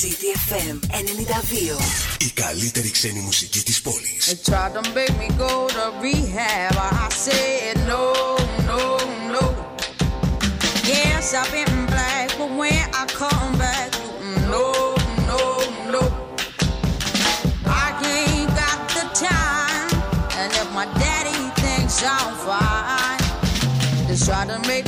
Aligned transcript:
CDFM 0.00 0.78
92. 0.90 1.76
Η 2.18 2.30
καλύτερη 2.34 2.90
ξένη 2.90 3.20
μουσική 3.20 3.62
της 3.62 3.80
πόλης. 3.80 4.26
They 4.28 4.50
tried 4.50 4.72
to 4.74 4.82
make 4.94 5.14
me 5.22 5.28
go 5.38 5.66
to 5.76 5.84
rehab. 6.02 6.76
I 6.76 7.08
said 7.24 7.76
no, 7.90 8.04
no, 8.70 8.80
no. 9.34 9.44
Yes, 10.92 11.34
I've 11.40 11.50
been 11.52 11.74
black, 11.92 12.26
but 12.38 12.50
when 12.60 12.84
I 13.00 13.04
come 13.22 13.52
back, 13.64 13.88
no, 14.52 14.66
no, 15.30 15.42
no. 15.94 16.02
I 17.84 17.86
ain't 18.14 18.50
got 18.60 18.78
the 18.96 19.04
time, 19.30 19.88
and 20.40 20.50
if 20.60 20.68
my 20.78 20.86
daddy 21.02 21.40
thinks 21.62 21.96
I'm 22.16 22.32
fine, 22.46 23.22
they 24.06 24.18
try 24.26 24.42
to 24.52 24.58
make 24.72 24.86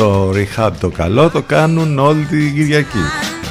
Το 0.00 0.30
rehab 0.30 0.70
το 0.80 0.90
καλό 0.90 1.30
το 1.30 1.42
κάνουν 1.42 1.98
όλη 1.98 2.24
την 2.24 2.54
Κυριακή. 2.54 2.98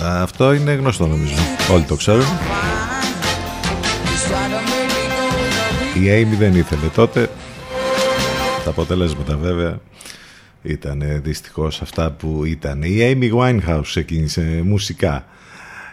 Αυτό 0.04 0.54
είναι 0.54 0.72
γνωστό 0.72 1.08
νομίζω. 1.08 1.34
Όλοι 1.74 1.84
το 1.84 1.96
ξέρουν. 1.96 2.24
Just 2.24 2.28
try 4.28 4.36
to 4.36 4.60
make 4.70 4.90
me 4.90 5.10
go 5.96 5.96
to 5.96 6.04
Η 6.04 6.24
Amy 6.24 6.38
δεν 6.38 6.56
ήθελε 6.56 6.88
τότε. 6.96 7.30
Τα 8.64 8.70
αποτελέσματα 8.70 9.38
βέβαια 9.38 9.80
ήταν 10.62 11.04
δυστυχώς 11.24 11.82
αυτά 11.82 12.12
που 12.12 12.46
ήταν. 12.46 12.81
Η 12.84 12.98
Amy 13.00 13.31
Winehouse 13.40 13.81
ξεκίνησε 13.84 14.62
μουσικά 14.64 15.26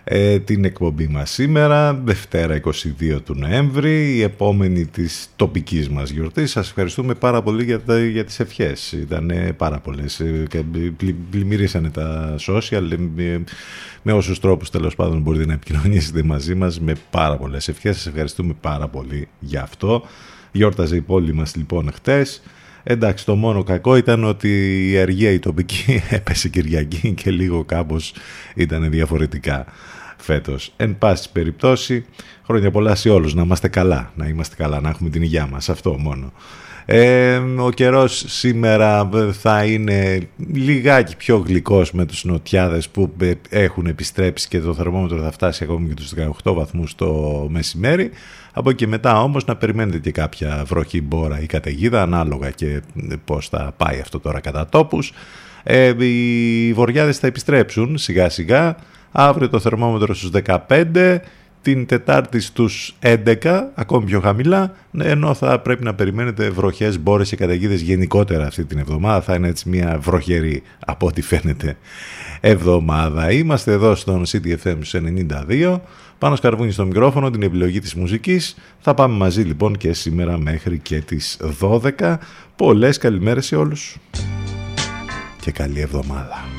ε, 0.09 0.39
την 0.39 0.65
εκπομπή 0.65 1.06
μας 1.09 1.31
σήμερα, 1.31 1.94
Δευτέρα 1.94 2.61
22 2.65 3.22
του 3.25 3.34
Νοέμβρη, 3.34 4.15
η 4.15 4.22
επόμενη 4.22 4.84
της 4.84 5.28
τοπικής 5.37 5.89
μας 5.89 6.11
γιορτής. 6.11 6.50
Σας 6.50 6.69
ευχαριστούμε 6.69 7.15
πάρα 7.15 7.43
πολύ 7.43 7.65
για, 7.65 7.81
τα, 7.81 8.05
για 8.05 8.25
τις 8.25 8.41
ευχές. 8.41 8.93
Ήταν 8.93 9.33
πάρα 9.56 9.78
πολλές 9.78 10.21
ε, 10.21 10.44
και 10.49 10.62
πλη- 10.99 11.15
πλημμυρίσανε 11.31 11.91
τα 11.91 12.34
social 12.39 12.91
ε, 13.17 13.39
με 14.03 14.12
όσους 14.12 14.41
τρόπους 14.41 14.71
τέλος 14.71 14.94
πάντων 14.94 15.21
μπορείτε 15.21 15.47
να 15.47 15.53
επικοινωνήσετε 15.53 16.23
μαζί 16.23 16.55
μας 16.55 16.81
με 16.81 16.93
πάρα 17.11 17.37
πολλές 17.37 17.69
ευχές. 17.69 17.97
Σας 17.97 18.06
ευχαριστούμε 18.06 18.55
πάρα 18.61 18.88
πολύ 18.88 19.28
για 19.38 19.62
αυτό. 19.62 20.03
Γιόρταζε 20.53 20.97
η 20.97 21.00
πόλη 21.00 21.33
μας 21.33 21.56
λοιπόν 21.56 21.91
χτες. 21.94 22.43
Εντάξει, 22.83 23.25
το 23.25 23.34
μόνο 23.34 23.62
κακό 23.62 23.97
ήταν 23.97 24.25
ότι 24.25 24.83
η 24.91 24.99
αργία 24.99 25.31
η 25.31 25.38
τοπική 25.38 26.03
έπεσε 26.11 26.49
Κυριακή 26.49 27.12
και 27.12 27.31
λίγο 27.31 27.65
κάπως 27.65 28.15
ήταν 28.55 28.91
διαφορετικά 28.91 29.67
φέτος. 30.16 30.72
Εν 30.77 30.99
πάση 30.99 31.32
περιπτώσει, 31.32 32.04
χρόνια 32.44 32.71
πολλά 32.71 32.94
σε 32.94 33.11
όλους, 33.11 33.35
να 33.35 33.43
είμαστε 33.43 33.69
καλά, 33.69 34.12
να 34.14 34.26
είμαστε 34.26 34.55
καλά, 34.56 34.81
να 34.81 34.88
έχουμε 34.88 35.11
την 35.11 35.23
υγειά 35.23 35.46
μας, 35.46 35.69
αυτό 35.69 35.99
μόνο. 35.99 36.32
Ε, 36.88 37.37
ο 37.37 37.70
καιρός 37.70 38.25
σήμερα 38.26 39.11
θα 39.32 39.64
είναι 39.64 40.29
λιγάκι 40.52 41.17
πιο 41.17 41.37
γλυκός 41.37 41.93
με 41.93 42.05
τους 42.05 42.25
νοτιάδες 42.25 42.88
που 42.88 43.12
ε, 43.19 43.32
έχουν 43.49 43.87
επιστρέψει 43.87 44.49
και 44.49 44.61
το 44.61 44.75
θερμόμετρο 44.75 45.23
θα 45.23 45.31
φτάσει 45.31 45.64
ακόμη 45.64 45.88
και 45.88 45.94
τους 45.94 46.12
18 46.44 46.55
βαθμούς 46.55 46.94
το 46.94 47.46
μεσημέρι. 47.50 48.11
Από 48.52 48.70
εκεί 48.70 48.87
μετά 48.87 49.23
όμως 49.23 49.44
να 49.44 49.56
περιμένετε 49.56 49.99
και 49.99 50.11
κάποια 50.11 50.62
βροχή 50.67 51.02
μπόρα 51.02 51.41
ή 51.41 51.46
καταιγίδα 51.46 52.02
ανάλογα 52.02 52.50
και 52.50 52.81
πώς 53.25 53.49
θα 53.49 53.75
πάει 53.76 54.00
αυτό 54.00 54.20
τώρα 54.20 54.41
κατά 54.41 54.67
τόπους. 54.67 55.12
Ε, 55.62 56.05
οι 56.05 56.73
βοριάδες 56.73 57.19
θα 57.19 57.26
επιστρέψουν 57.26 57.99
σιγά 57.99 58.29
σιγά. 58.29 58.76
Αύριο 59.19 59.49
το 59.49 59.61
θερμόμετρο 59.61 60.15
στους 60.15 60.31
15, 60.69 61.19
την 61.63 61.87
Τετάρτη 61.87 62.41
στους 62.41 62.97
11, 63.03 63.71
ακόμη 63.75 64.05
πιο 64.05 64.21
χαμηλά, 64.21 64.75
ενώ 64.99 65.35
θα 65.35 65.61
πρέπει 65.61 65.85
να 65.85 65.95
περιμένετε 65.95 66.51
βροχές, 66.51 66.99
μπόρες 66.99 67.29
και 67.29 67.37
καταιγίδες 67.37 67.81
γενικότερα 67.81 68.47
αυτή 68.47 68.65
την 68.65 68.79
εβδομάδα. 68.79 69.21
Θα 69.21 69.35
είναι 69.35 69.49
έτσι 69.49 69.69
μια 69.69 69.99
βροχερή 70.01 70.63
από 70.87 71.07
ό,τι 71.07 71.23
φαίνεται 71.23 71.77
εβδομάδα. 72.41 73.31
Είμαστε 73.31 73.73
εδώ 73.73 73.95
στον 73.95 74.23
CTFM 74.27 74.77
92, 75.49 75.81
πάνω 76.19 76.37
σκαρβούνι 76.37 76.71
στο 76.71 76.87
μικρόφωνο, 76.87 77.31
την 77.31 77.43
επιλογή 77.43 77.81
της 77.81 77.95
μουσικής. 77.95 78.57
Θα 78.81 78.95
πάμε 78.95 79.17
μαζί 79.17 79.43
λοιπόν 79.43 79.77
και 79.77 79.93
σήμερα 79.93 80.39
μέχρι 80.39 80.79
και 80.79 81.01
τις 81.01 81.41
12. 81.61 82.17
Πολλές 82.57 82.99
καλημέρες 82.99 83.47
σε 83.47 83.57
όλους 83.57 83.97
και 85.41 85.51
καλή 85.51 85.81
εβδομάδα. 85.81 86.56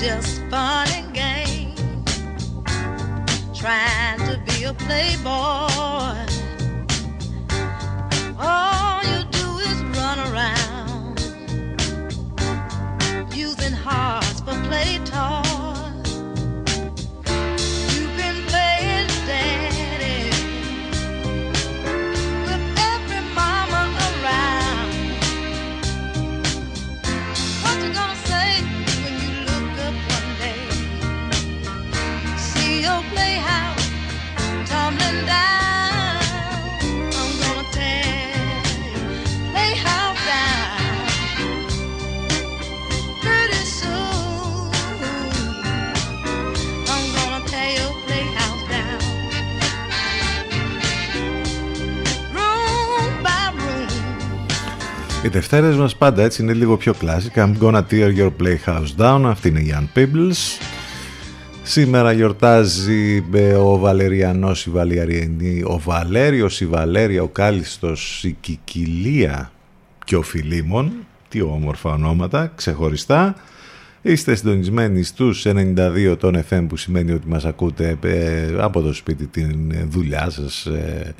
just 0.00 0.40
fun 0.48 0.88
and 0.92 1.12
games, 1.12 1.78
trying 3.54 4.18
to 4.20 4.42
be 4.46 4.64
a 4.64 4.72
playboy. 4.72 6.29
Δευτέρες 55.30 55.76
μας 55.76 55.96
πάντα 55.96 56.22
έτσι 56.22 56.42
είναι 56.42 56.52
λίγο 56.52 56.76
πιο 56.76 56.94
classic. 57.00 57.38
I'm 57.38 57.54
gonna 57.60 57.82
tear 57.90 58.16
your 58.16 58.30
playhouse 58.42 58.96
down. 58.98 59.22
Αυτή 59.24 59.48
είναι 59.48 59.60
η 59.60 59.74
Ann 59.78 59.98
Peebles. 59.98 60.60
Σήμερα 61.62 62.12
γιορτάζει 62.12 63.24
ε, 63.32 63.52
ο 63.52 63.78
Βαλεριανός 63.78 64.66
η 64.66 64.70
Βαλιαρινή, 64.70 65.62
ο 65.64 65.80
Βαλέριος 65.84 66.60
η 66.60 66.66
Βαλέρια, 66.66 67.22
ο 67.22 67.28
Κάλιστος 67.28 68.24
η 68.24 68.36
Κικιλία 68.40 69.50
και 70.04 70.16
ο 70.16 70.22
Φιλίμων. 70.22 70.92
Τι 71.28 71.40
όμορφα 71.42 71.90
ονόματα, 71.90 72.52
ξεχωριστά. 72.54 73.34
Είστε 74.02 74.34
συντονισμένοι 74.34 75.02
στους 75.02 75.46
92 75.46 76.16
των 76.18 76.44
FM 76.50 76.64
που 76.68 76.76
σημαίνει 76.76 77.12
ότι 77.12 77.28
μας 77.28 77.44
ακούτε 77.44 77.98
ε, 78.02 78.46
από 78.58 78.80
το 78.80 78.92
σπίτι 78.92 79.26
την 79.26 79.72
δουλειά 79.88 80.30
σας, 80.30 80.66
ε, 80.66 81.14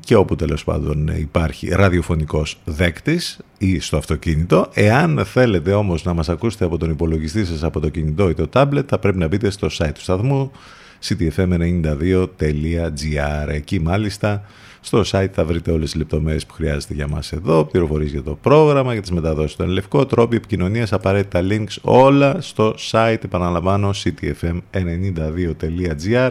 και 0.00 0.14
όπου 0.14 0.36
τέλος 0.36 0.64
πάντων 0.64 1.08
υπάρχει 1.08 1.68
ραδιοφωνικός 1.68 2.58
δέκτης 2.64 3.38
ή 3.58 3.80
στο 3.80 3.96
αυτοκίνητο. 3.96 4.68
Εάν 4.74 5.24
θέλετε 5.24 5.72
όμως 5.72 6.04
να 6.04 6.14
μας 6.14 6.28
ακούσετε 6.28 6.64
από 6.64 6.78
τον 6.78 6.90
υπολογιστή 6.90 7.44
σας, 7.44 7.62
από 7.62 7.80
το 7.80 7.88
κινητό 7.88 8.28
ή 8.28 8.34
το 8.34 8.48
tablet, 8.52 8.84
θα 8.86 8.98
πρέπει 8.98 9.18
να 9.18 9.28
μπείτε 9.28 9.50
στο 9.50 9.68
site 9.78 9.90
του 9.94 10.00
σταθμού 10.00 10.50
ctfm92.gr. 11.08 13.48
Εκεί 13.48 13.80
μάλιστα 13.80 14.44
στο 14.80 15.02
site 15.10 15.28
θα 15.32 15.44
βρείτε 15.44 15.70
όλες 15.70 15.90
τις 15.90 15.94
λεπτομέρειες 15.94 16.46
που 16.46 16.54
χρειάζεται 16.54 16.94
για 16.94 17.08
μας 17.08 17.32
εδώ, 17.32 17.64
πληροφορίες 17.64 18.10
για 18.10 18.22
το 18.22 18.38
πρόγραμμα, 18.42 18.92
για 18.92 19.02
τις 19.02 19.10
μεταδόσεις 19.10 19.52
στον 19.52 19.68
Λευκό, 19.68 20.06
τρόποι 20.06 20.36
επικοινωνίας, 20.36 20.92
απαραίτητα 20.92 21.40
links, 21.50 21.76
όλα 21.82 22.40
στο 22.40 22.74
site, 22.90 23.24
επαναλαμβάνω, 23.24 23.90
ctfm92.gr 24.04 26.30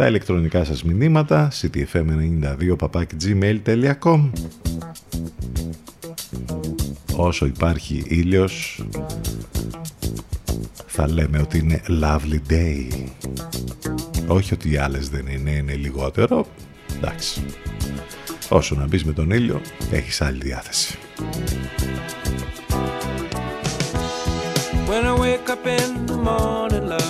τα 0.00 0.06
ηλεκτρονικά 0.06 0.64
σας 0.64 0.84
μηνύματα 0.84 1.48
ctfm92 1.60 2.74
Όσο 7.16 7.46
υπάρχει 7.46 8.04
ήλιος 8.06 8.84
θα 10.86 11.08
λέμε 11.08 11.38
ότι 11.38 11.58
είναι 11.58 11.80
lovely 12.02 12.40
day. 12.50 12.88
Όχι 14.26 14.54
ότι 14.54 14.70
οι 14.70 14.76
άλλες 14.76 15.08
δεν 15.08 15.26
είναι, 15.26 15.50
είναι 15.50 15.74
λιγότερο. 15.74 16.46
Εντάξει. 16.96 17.44
Όσο 18.48 18.74
να 18.74 18.86
μπεις 18.86 19.04
με 19.04 19.12
τον 19.12 19.30
ήλιο 19.30 19.60
έχεις 19.90 20.20
άλλη 20.20 20.40
διάθεση. 20.42 20.98
When 24.88 25.04
I 25.06 25.14
wake 25.24 25.48
up 25.54 25.66
in 25.78 26.06
the 26.06 26.16
morning, 26.28 26.86
love 26.88 27.09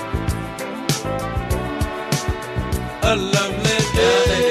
a 3.03 3.15
lovely 3.15 3.77
day. 3.95 4.50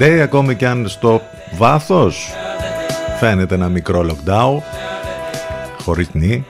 day, 0.00 0.18
ακόμη 0.22 0.54
και 0.54 0.66
αν 0.66 0.88
στο 0.88 1.22
βάθος 1.56 2.32
φαίνεται 3.18 3.54
ένα 3.54 3.68
μικρό 3.68 4.06
lockdown, 4.08 4.58
χωρίς 5.82 6.08
νη. 6.12 6.44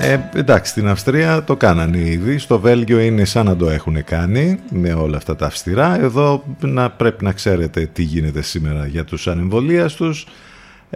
Ε, 0.00 0.18
εντάξει, 0.34 0.70
στην 0.70 0.88
Αυστρία 0.88 1.44
το 1.44 1.56
κάνανε 1.56 1.98
ήδη, 1.98 2.38
στο 2.38 2.60
Βέλγιο 2.60 3.00
είναι 3.00 3.24
σαν 3.24 3.46
να 3.46 3.56
το 3.56 3.70
έχουν 3.70 4.04
κάνει 4.04 4.58
με 4.70 4.92
όλα 4.92 5.16
αυτά 5.16 5.36
τα 5.36 5.46
αυστηρά. 5.46 6.00
Εδώ 6.00 6.44
να, 6.60 6.90
πρέπει 6.90 7.24
να 7.24 7.32
ξέρετε 7.32 7.88
τι 7.92 8.02
γίνεται 8.02 8.42
σήμερα 8.42 8.86
για 8.86 9.04
τους 9.04 9.26
ανεμβολίαστους. 9.28 10.26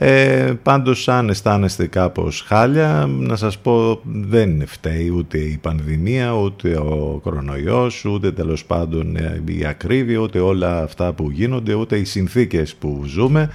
Ε, 0.03 0.53
πάντως 0.63 1.09
αν 1.09 1.29
αισθάνεστε 1.29 1.87
κάπως 1.87 2.45
χάλια 2.47 3.07
να 3.09 3.37
σας 3.37 3.59
πω 3.59 4.01
δεν 4.05 4.67
φταίει 4.67 5.09
ούτε 5.09 5.39
η 5.39 5.59
πανδημία 5.63 6.33
ούτε 6.33 6.77
ο 6.77 7.21
κορονοϊός 7.23 8.05
ούτε 8.05 8.33
τέλος 8.33 8.65
πάντων 8.65 9.17
ε, 9.17 9.43
η 9.45 9.65
ακρίβεια 9.67 10.19
ούτε 10.19 10.39
όλα 10.39 10.83
αυτά 10.83 11.13
που 11.13 11.31
γίνονται 11.31 11.75
ούτε 11.75 11.97
οι 11.97 12.05
συνθήκες 12.05 12.75
που 12.75 13.03
ζούμε. 13.07 13.51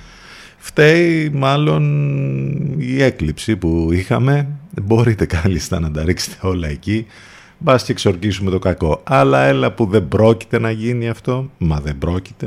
Φταίει 0.57 1.29
μάλλον 1.33 1.83
η 2.77 3.03
έκλειψη 3.03 3.55
που 3.55 3.89
είχαμε. 3.91 4.47
Μπορείτε 4.81 5.25
κάλλιστα 5.25 5.79
να 5.79 5.91
τα 5.91 6.03
ρίξετε 6.03 6.37
όλα 6.41 6.67
εκεί. 6.67 7.05
Μπας 7.57 7.83
και 7.83 7.91
εξορκίσουμε 7.91 8.51
το 8.51 8.59
κακό. 8.59 9.01
Αλλά 9.03 9.43
έλα 9.43 9.71
που 9.71 9.85
δεν 9.85 10.07
πρόκειται 10.07 10.59
να 10.59 10.71
γίνει 10.71 11.09
αυτό 11.09 11.49
μα 11.57 11.79
δεν 11.79 11.97
πρόκειται 11.97 12.45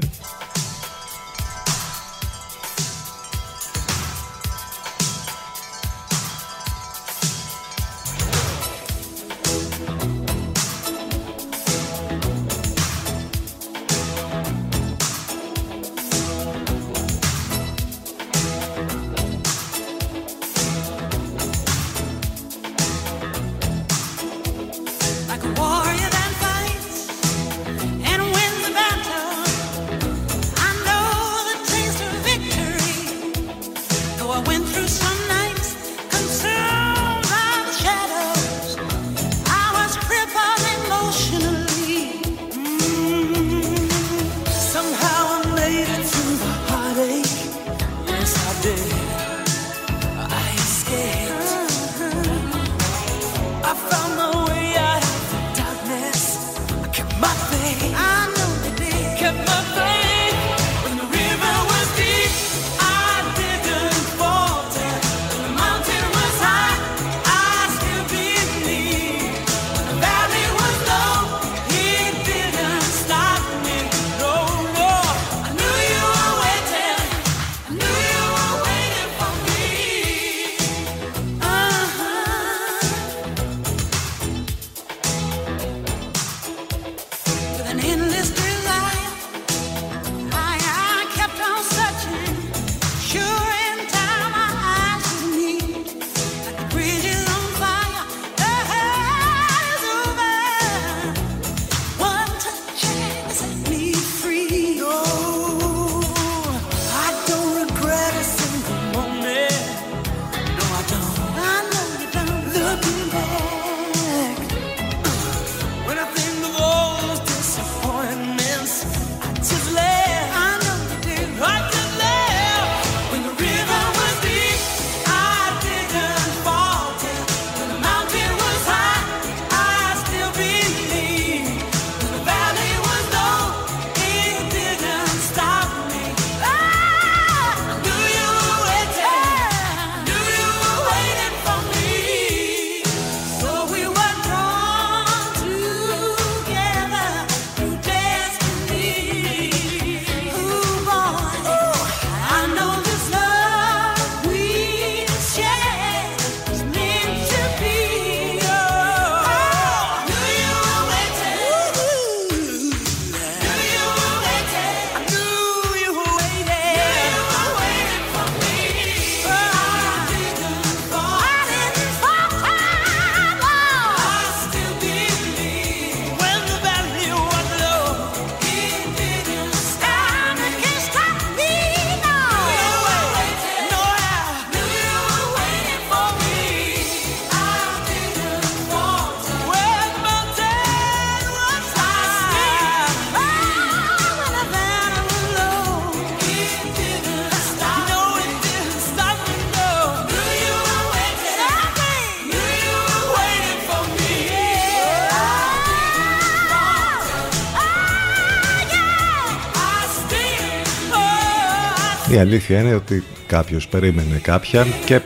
Η 212.19 212.21
αλήθεια 212.21 212.61
είναι 212.61 212.75
ότι 212.75 213.03
κάποιος 213.27 213.69
περίμενε 213.69 214.19
κάποιαν 214.23 214.67
και 214.85 215.01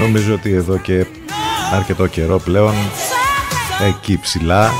νομίζω 0.00 0.34
ότι 0.34 0.52
εδώ 0.52 0.78
και 0.78 1.06
αρκετό 1.72 2.06
καιρό 2.06 2.38
πλέον 2.38 2.74
εκεί 3.88 4.18
ψηλά 4.18 4.70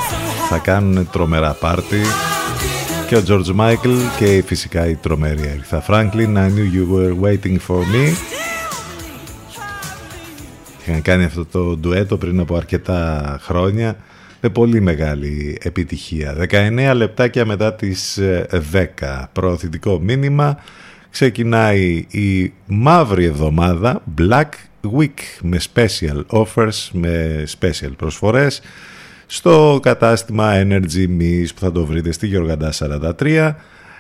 θα 0.49 0.59
κάνουν 0.59 1.09
τρομερά 1.13 1.53
πάρτι. 1.53 2.01
Και 3.09 3.17
ο 3.17 3.23
George 3.29 3.61
Michael 3.61 3.99
και 4.19 4.43
φυσικά 4.47 4.87
η 4.87 4.95
τρομερή 4.95 5.63
Aretha 5.71 5.81
Franklin 5.89 6.37
I 6.37 6.49
knew 6.49 6.69
you 6.75 6.95
were 6.95 7.15
waiting 7.21 7.59
for 7.69 7.79
me. 7.79 8.17
Είχαν 10.87 11.03
κάνει 11.03 11.25
αυτό 11.25 11.45
το 11.47 11.77
ντουέτο 11.77 12.17
πριν 12.17 12.41
από 12.41 12.57
αρκετά 12.57 13.39
χρόνια 13.43 13.97
με 14.41 14.49
πολύ 14.49 14.81
μεγάλη 14.81 15.59
επιτυχία. 15.63 16.37
19 16.51 16.93
λεπτάκια 16.95 17.45
μετά 17.45 17.75
τις 17.75 18.19
10 18.21 18.23
ε, 18.73 18.89
προωθητικό 19.33 19.99
μήνυμα 19.99 20.59
ξεκινάει 21.15 22.07
η 22.11 22.53
μαύρη 22.67 23.25
εβδομάδα 23.25 24.03
Black 24.19 24.49
Week 24.99 25.19
με 25.43 25.59
special 25.73 26.23
offers, 26.27 26.89
με 26.93 27.45
special 27.59 27.91
προσφορές. 27.97 28.61
Στο 29.27 29.79
κατάστημα 29.83 30.53
Energy 30.55 31.07
Miss 31.21 31.47
που 31.55 31.61
θα 31.61 31.73
το 31.73 31.85
βρείτε 31.87 32.13
στη 32.13 32.27
Γεωργαντά 32.27 32.73
43 33.19 33.55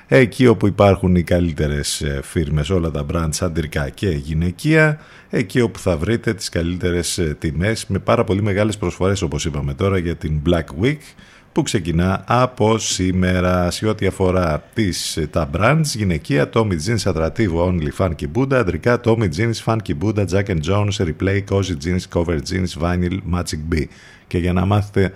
εκεί 0.08 0.46
όπου 0.46 0.66
υπάρχουν 0.66 1.14
οι 1.14 1.22
καλύτερες 1.22 2.00
ε, 2.00 2.20
φίρμες 2.22 2.70
όλα 2.70 2.90
τα 2.90 3.06
brands 3.12 3.38
αντρικά 3.40 3.88
και 3.88 4.08
γυναικεία 4.08 5.00
εκεί 5.30 5.60
όπου 5.60 5.78
θα 5.78 5.96
βρείτε 5.96 6.34
τις 6.34 6.48
καλύτερες 6.48 7.18
ε, 7.18 7.36
τιμές 7.38 7.86
με 7.86 7.98
πάρα 7.98 8.24
πολύ 8.24 8.42
μεγάλες 8.42 8.76
προσφορές 8.76 9.22
όπως 9.22 9.44
είπαμε 9.44 9.74
τώρα 9.74 9.98
για 9.98 10.16
την 10.16 10.40
Black 10.46 10.84
Week 10.84 11.00
που 11.54 11.62
ξεκινά 11.62 12.24
από 12.26 12.78
σήμερα 12.78 13.70
σε 13.70 13.86
ό,τι 13.86 14.06
αφορά 14.06 14.64
τις, 14.74 15.16
ε, 15.16 15.26
τα 15.26 15.50
brands 15.56 15.84
γυναικεία 15.84 16.50
Tommy 16.52 16.76
Jeans 16.86 17.12
Attractive 17.12 17.54
Only 17.66 17.88
Funky 17.98 18.26
Buddha 18.34 18.54
αντρικά 18.54 19.00
Tommy 19.04 19.28
Jeans 19.36 19.64
Funky 19.64 19.92
Buddha 20.02 20.24
Jack 20.26 20.44
and 20.46 20.60
Jones 20.68 20.96
Replay 20.98 21.40
Cozy 21.50 21.76
Jeans 21.84 22.04
Cover 22.12 22.38
Jeans 22.50 22.82
Vinyl 22.82 23.18
Magic 23.34 23.74
B 23.74 23.84
και 24.26 24.38
για 24.38 24.52
να 24.52 24.64
μάθετε 24.64 25.12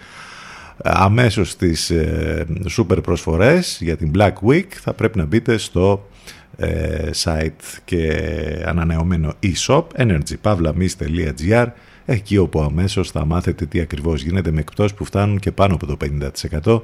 αμέσως 0.83 1.57
τις 1.57 1.90
ε, 1.90 2.46
super 2.79 3.03
προσφορές 3.03 3.79
για 3.81 3.96
την 3.96 4.11
Black 4.14 4.35
Week 4.48 4.68
θα 4.70 4.92
πρέπει 4.92 5.18
να 5.18 5.24
μπείτε 5.24 5.57
στο 5.57 6.09
ε, 6.57 7.11
site 7.24 7.79
και 7.85 8.12
ανανεωμένο 8.64 9.33
e-shop 9.42 9.85
energypavlamis.gr 9.96 11.66
εκεί 12.10 12.36
όπου 12.36 12.60
αμέσως 12.60 13.10
θα 13.10 13.24
μάθετε 13.24 13.66
τι 13.66 13.80
ακριβώς 13.80 14.22
γίνεται 14.22 14.50
με 14.50 14.60
εκπτώσεις 14.60 14.96
που 14.96 15.04
φτάνουν 15.04 15.38
και 15.38 15.52
πάνω 15.52 15.74
από 15.74 15.86
το 15.86 15.96
50%. 16.64 16.80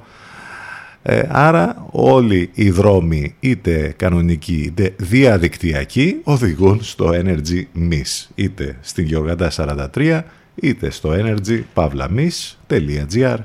Ε, 1.02 1.22
άρα 1.28 1.86
όλοι 1.90 2.50
οι 2.54 2.70
δρόμοι 2.70 3.34
είτε 3.40 3.94
κανονικοί 3.96 4.54
είτε 4.54 4.94
διαδικτυακοί 4.96 6.16
οδηγούν 6.24 6.82
στο 6.82 7.10
Energy 7.12 7.62
Miss 7.90 8.26
είτε 8.34 8.76
στην 8.80 9.04
Γεωργαντά 9.04 9.50
43 9.94 10.20
είτε 10.54 10.90
στο 10.90 11.12
energypavlamis.gr 11.12 13.38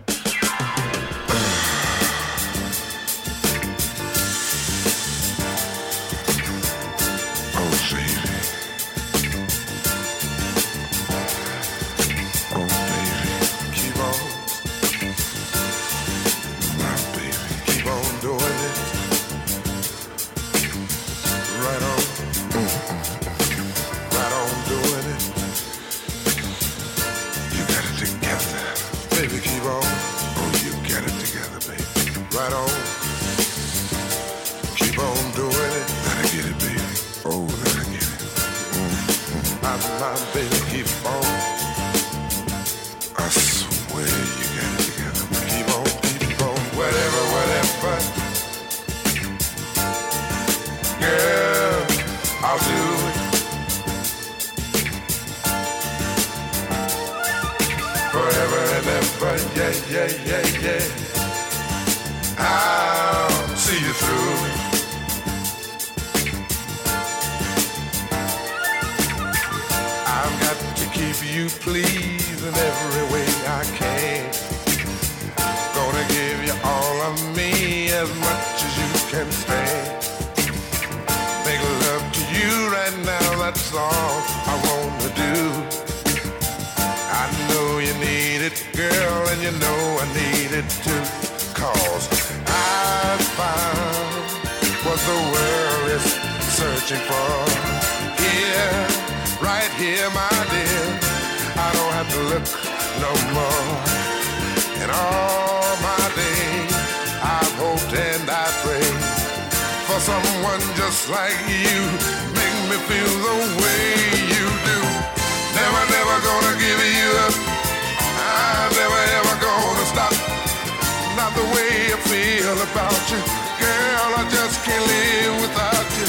about 122.79 123.11
you. 123.11 123.19
Girl, 123.59 124.11
I 124.15 124.23
just 124.31 124.63
can't 124.63 124.85
live 124.87 125.35
without 125.43 125.87
you. 125.99 126.07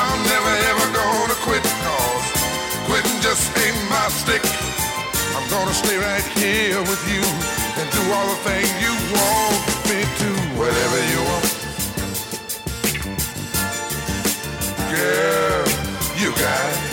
I'm 0.00 0.20
never 0.24 0.52
ever 0.72 0.86
gonna 0.96 1.36
quit, 1.44 1.64
cause 1.84 2.24
quitting 2.88 3.20
just 3.20 3.44
ain't 3.60 3.76
my 3.92 4.08
stick. 4.08 4.40
I'm 5.36 5.46
gonna 5.50 5.74
stay 5.74 5.98
right 5.98 6.26
here 6.40 6.80
with 6.80 7.02
you 7.12 7.22
and 7.78 7.86
do 7.92 8.02
all 8.14 8.26
the 8.32 8.40
things 8.48 8.72
you 8.80 8.92
want 9.12 9.60
me 9.88 10.00
to, 10.20 10.28
whatever 10.60 10.98
you 11.12 11.20
want. 11.28 11.46
Girl, 14.96 15.64
you 16.20 16.28
got 16.40 16.72
it. 16.72 16.90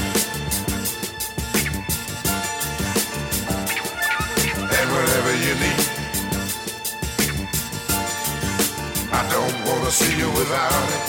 And 4.78 4.88
whatever 4.92 5.32
you 5.46 5.56
need. 5.64 5.99
don't 9.30 9.58
wanna 9.68 9.92
see 9.92 10.18
you 10.18 10.30
without 10.32 10.88
it. 10.96 11.04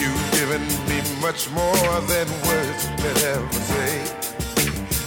You've 0.00 0.26
given 0.38 0.62
me 0.88 0.98
much 1.20 1.50
more 1.50 1.94
than 2.12 2.26
words 2.48 2.82
could 3.00 3.18
ever 3.34 3.52
say. 3.72 3.92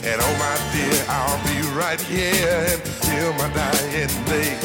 And 0.03 0.17
oh 0.19 0.35
my 0.45 0.55
dear, 0.73 0.97
I'll 1.07 1.41
be 1.49 1.57
right 1.77 2.01
here 2.01 2.65
until 2.73 3.33
my 3.33 3.49
dying 3.53 4.13
day. 4.25 4.57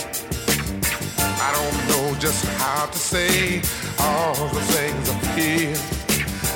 I 1.18 1.48
don't 1.56 1.78
know 1.90 2.18
just 2.18 2.44
how 2.58 2.86
to 2.86 2.98
say 2.98 3.62
all 3.98 4.34
the 4.48 4.60
things 4.74 5.10
I 5.10 5.18
feel. 5.34 5.96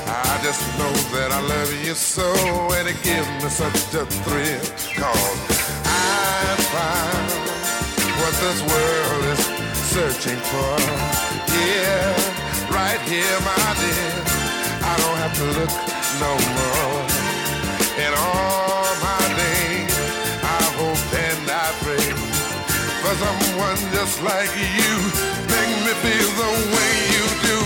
I 0.07 0.39
just 0.43 0.61
know 0.77 0.91
that 1.15 1.31
I 1.31 1.41
love 1.41 1.71
you 1.85 1.93
so 1.93 2.33
and 2.73 2.87
it 2.87 3.01
gives 3.03 3.27
me 3.43 3.49
such 3.49 3.93
a 3.93 4.05
thrill 4.05 4.59
cause 4.97 5.80
find 6.71 7.27
what 8.19 8.33
this 8.39 8.59
world 8.63 9.23
is 9.33 9.43
searching 9.91 10.39
for. 10.51 10.75
Yeah, 11.51 12.15
right 12.71 13.01
here, 13.11 13.37
my 13.43 13.67
dear. 13.81 14.13
I 14.91 14.93
don't 15.01 15.19
have 15.23 15.35
to 15.41 15.47
look 15.59 15.73
no 16.23 16.33
more. 16.57 17.03
In 18.05 18.11
all 18.15 18.87
my 19.03 19.23
days, 19.43 19.93
I 20.57 20.63
hope 20.79 21.03
and 21.27 21.43
I 21.51 21.67
pray 21.83 22.07
for 23.03 23.13
someone 23.23 23.79
just 23.91 24.23
like 24.23 24.53
you. 24.55 24.93
Make 25.53 25.75
me 25.85 25.93
feel 26.03 26.29
the 26.43 26.51
way 26.73 26.93
you 27.15 27.25
do. 27.49 27.57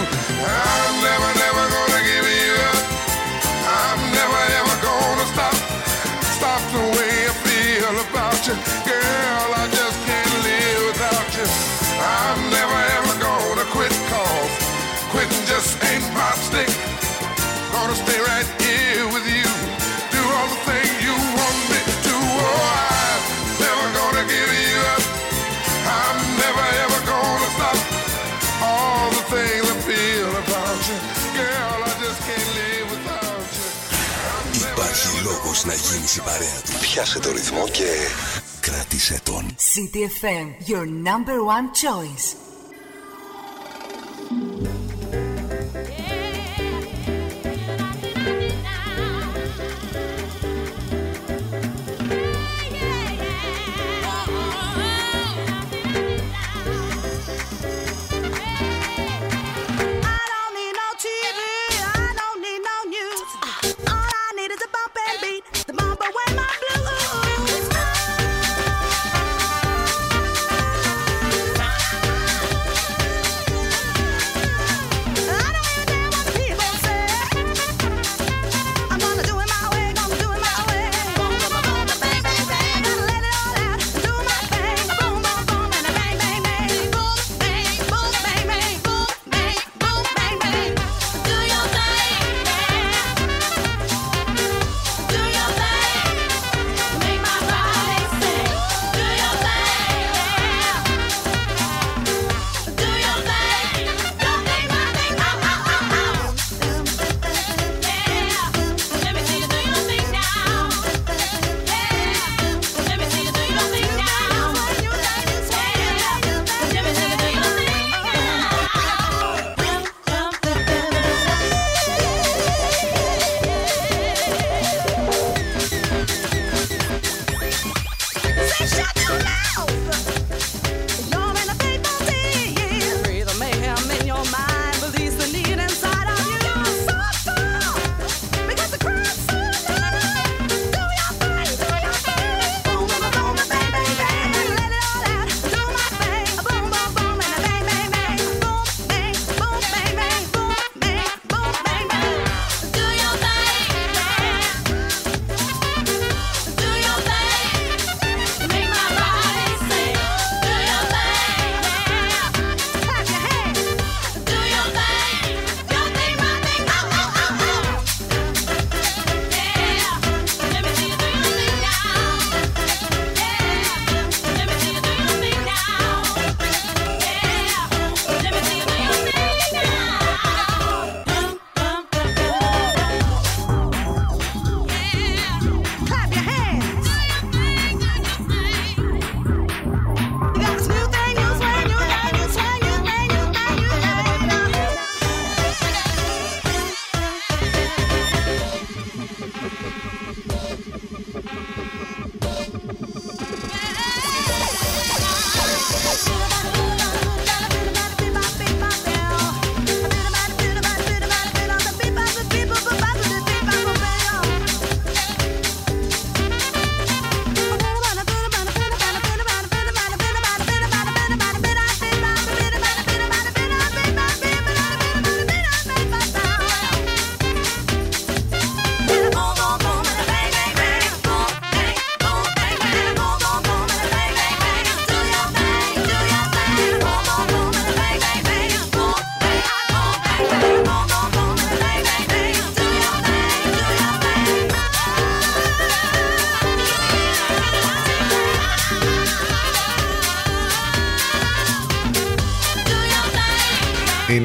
I'll 0.50 0.94
never, 1.06 1.32
never. 1.40 1.55
Πιάσε 36.96 37.20
το 37.20 37.32
ρυθμό 37.32 37.68
και 37.68 37.84
κράτησε 38.62 39.20
τον. 39.24 39.56
CTFM, 39.56 40.70
your 40.70 40.86
number 40.86 41.38
one 41.44 41.68
choice. 41.84 42.36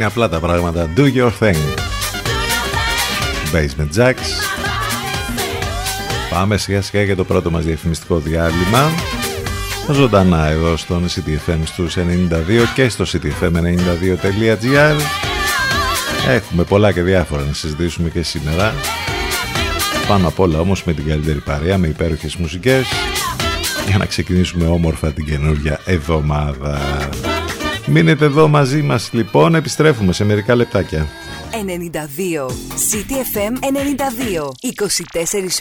είναι 0.01 0.09
απλά 0.09 0.29
τα 0.29 0.41
πράγματα. 0.41 0.93
Do 0.97 1.15
your 1.15 1.31
thing. 1.39 1.57
Basement 3.53 3.97
Jacks. 3.97 4.31
Πάμε 6.31 6.57
σιγά 6.57 6.83
σιγά 6.83 7.03
για 7.03 7.17
το 7.17 7.25
πρώτο 7.25 7.51
μας 7.51 7.65
διαφημιστικό 7.65 8.19
διάλειμμα. 8.19 8.91
Ζωντανά 9.93 10.47
εδώ 10.47 10.77
στον 10.77 11.07
CTFM 11.07 11.59
στους 11.65 11.97
92 11.97 12.01
και 12.75 12.89
στο 12.89 13.05
ctfm92.gr 13.13 15.01
Έχουμε 16.29 16.65
πολλά 16.65 16.93
και 16.93 17.03
διάφορα 17.03 17.43
να 17.43 17.53
συζητήσουμε 17.53 18.09
και 18.09 18.23
σήμερα. 18.23 18.75
Πάνω 20.09 20.29
απ' 20.29 20.41
όλα 20.41 20.59
όμως 20.59 20.85
με 20.85 20.93
την 20.93 21.07
καλύτερη 21.07 21.39
παρέα, 21.39 21.79
με 21.79 21.87
υπέροχες 21.87 22.37
μουσικές 22.37 22.87
για 23.87 23.99
να 23.99 24.07
ξεκινήσουμε 24.07 24.67
όμορφα 24.67 25.13
την 25.13 25.25
καινούργια 25.25 25.81
εβδομάδα. 25.85 26.79
Μείνετε 27.93 28.25
εδώ 28.25 28.49
μαζί 28.49 28.83
μας 28.83 29.13
λοιπόν, 29.13 29.55
επιστρέφουμε 29.55 30.13
σε 30.13 30.25
μερικά 30.25 30.55
λεπτάκια. 30.55 31.07
92. 31.53 31.57
City 32.91 33.19
FM 33.35 33.53
92. 33.53 33.57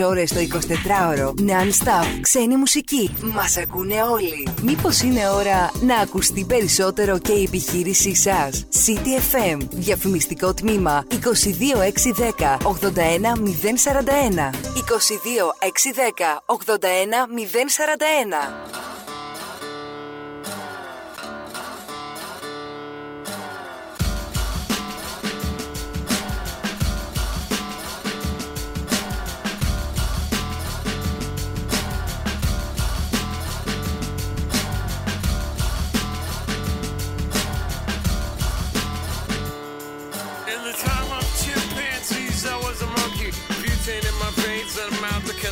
24 0.01 0.07
ώρες 0.07 0.29
το 0.29 0.39
24ωρο. 0.39 1.27
Non-stop. 1.27 2.05
Ξένη 2.21 2.55
μουσική. 2.55 3.13
Μας 3.21 3.57
ακούνε 3.57 3.95
όλοι. 4.11 4.47
Μήπως 4.61 5.01
είναι 5.01 5.29
ώρα 5.29 5.71
να 5.81 5.95
ακουστεί 5.95 6.45
περισσότερο 6.47 7.17
και 7.17 7.31
η 7.31 7.43
επιχείρησή 7.43 8.15
σας; 8.15 8.65
City 8.85 9.35
FM. 9.35 9.57
Διαφημιστικό 9.71 10.53
τμήμα 10.53 11.05
22610 11.09 12.57
81041. 12.63 14.49
22610 14.75 16.43
81041. 16.45 18.68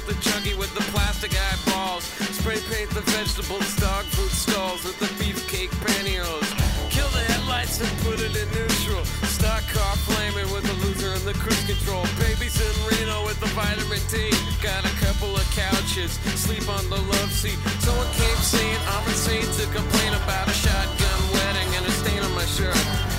The 0.07 0.15
chunky 0.23 0.55
with 0.55 0.73
the 0.73 0.79
plastic 0.95 1.35
eyeballs. 1.35 2.05
Spray 2.39 2.63
paint 2.71 2.89
the 2.91 3.03
vegetables, 3.11 3.75
dog 3.75 4.05
food 4.15 4.31
stalls 4.31 4.83
with 4.85 4.97
the 5.03 5.11
beefcake 5.19 5.67
pantyhose. 5.83 6.47
Kill 6.89 7.09
the 7.11 7.19
headlights 7.27 7.83
and 7.83 7.91
put 8.07 8.23
it 8.23 8.31
in 8.31 8.47
neutral. 8.55 9.03
Stock 9.27 9.67
car 9.75 9.95
flaming 10.07 10.47
with 10.55 10.63
the 10.63 10.77
loser 10.87 11.11
and 11.11 11.23
the 11.27 11.35
cruise 11.35 11.59
control. 11.67 12.07
Babies 12.23 12.55
in 12.55 12.75
Reno 12.87 13.27
with 13.27 13.37
the 13.43 13.51
vitamin 13.51 13.99
D. 14.07 14.31
Got 14.63 14.87
a 14.87 14.93
couple 15.03 15.35
of 15.35 15.43
couches, 15.51 16.15
sleep 16.39 16.63
on 16.71 16.87
the 16.87 17.03
love 17.11 17.31
seat. 17.35 17.59
Someone 17.83 18.07
came 18.15 18.39
saying 18.39 18.79
I'm 18.87 19.03
insane 19.11 19.43
to 19.59 19.65
complain 19.75 20.15
about 20.15 20.47
a 20.47 20.55
shotgun 20.55 21.19
wedding 21.35 21.69
and 21.75 21.83
a 21.83 21.91
stain 21.91 22.23
on 22.23 22.31
my 22.31 22.47
shirt. 22.47 23.16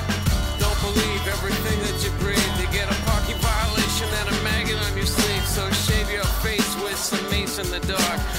The 7.81 7.93
dark. 7.93 8.38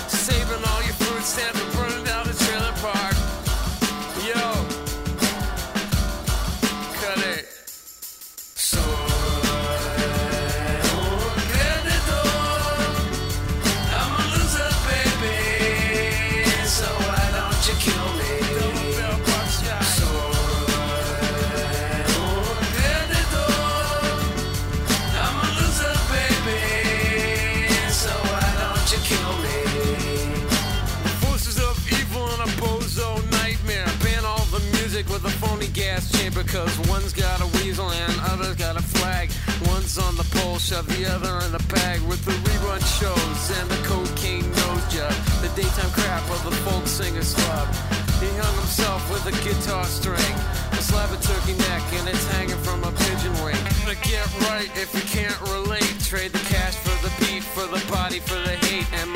Cause 36.51 36.79
one's 36.89 37.13
got 37.13 37.41
a 37.41 37.47
weasel 37.57 37.91
and 37.91 38.13
other's 38.21 38.55
got 38.55 38.75
a 38.75 38.81
flag. 38.81 39.29
One's 39.69 39.99
on 39.99 40.15
the 40.17 40.25
pole, 40.33 40.57
shove 40.57 40.87
the 40.87 41.05
other 41.05 41.45
in 41.45 41.51
the 41.51 41.61
bag. 41.69 42.01
With 42.09 42.25
the 42.25 42.31
rerun 42.31 42.81
shows 42.97 43.41
and 43.61 43.69
the 43.69 43.77
cocaine 43.85 44.49
nose 44.57 44.85
job. 44.89 45.13
The 45.45 45.51
daytime 45.53 45.91
crap 45.91 46.25
of 46.31 46.43
the 46.43 46.55
folk 46.65 46.87
singer's 46.87 47.35
slub. 47.35 47.69
He 48.17 48.25
hung 48.41 48.55
himself 48.57 49.05
with 49.13 49.29
a 49.29 49.35
guitar 49.45 49.85
string. 49.85 50.33
A 50.73 50.81
slab 50.81 51.13
of 51.13 51.21
turkey 51.21 51.53
neck 51.69 51.83
and 52.01 52.09
it's 52.09 52.25
hanging 52.33 52.57
from 52.65 52.83
a 52.83 52.91
pigeon 52.97 53.33
wing. 53.45 53.61
To 53.85 53.93
get 54.09 54.25
right 54.49 54.69
if 54.73 54.89
you 54.97 55.05
can't 55.05 55.39
relate. 55.53 55.85
Trade 56.01 56.33
the 56.33 56.41
cash 56.49 56.73
for 56.73 56.97
the 57.05 57.13
beat, 57.21 57.43
for 57.43 57.69
the 57.69 57.81
body, 57.91 58.17
for 58.17 58.41
the 58.41 58.57
hate. 58.65 58.89
And 58.97 59.13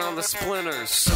On 0.00 0.16
the 0.16 0.22
splinters. 0.22 1.10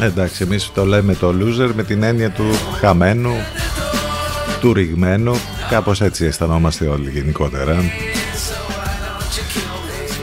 Εντάξει, 0.00 0.42
εμείς 0.42 0.70
το 0.74 0.84
λέμε 0.84 1.14
το 1.14 1.28
loser 1.28 1.70
με 1.74 1.82
την 1.82 2.02
έννοια 2.02 2.30
του 2.30 2.44
χαμένου, 2.80 3.34
του 4.60 4.72
ρηγμένου. 4.72 5.34
Κάπως 5.70 6.00
έτσι 6.00 6.24
αισθανόμαστε 6.24 6.86
όλοι 6.86 7.10
γενικότερα. 7.10 7.74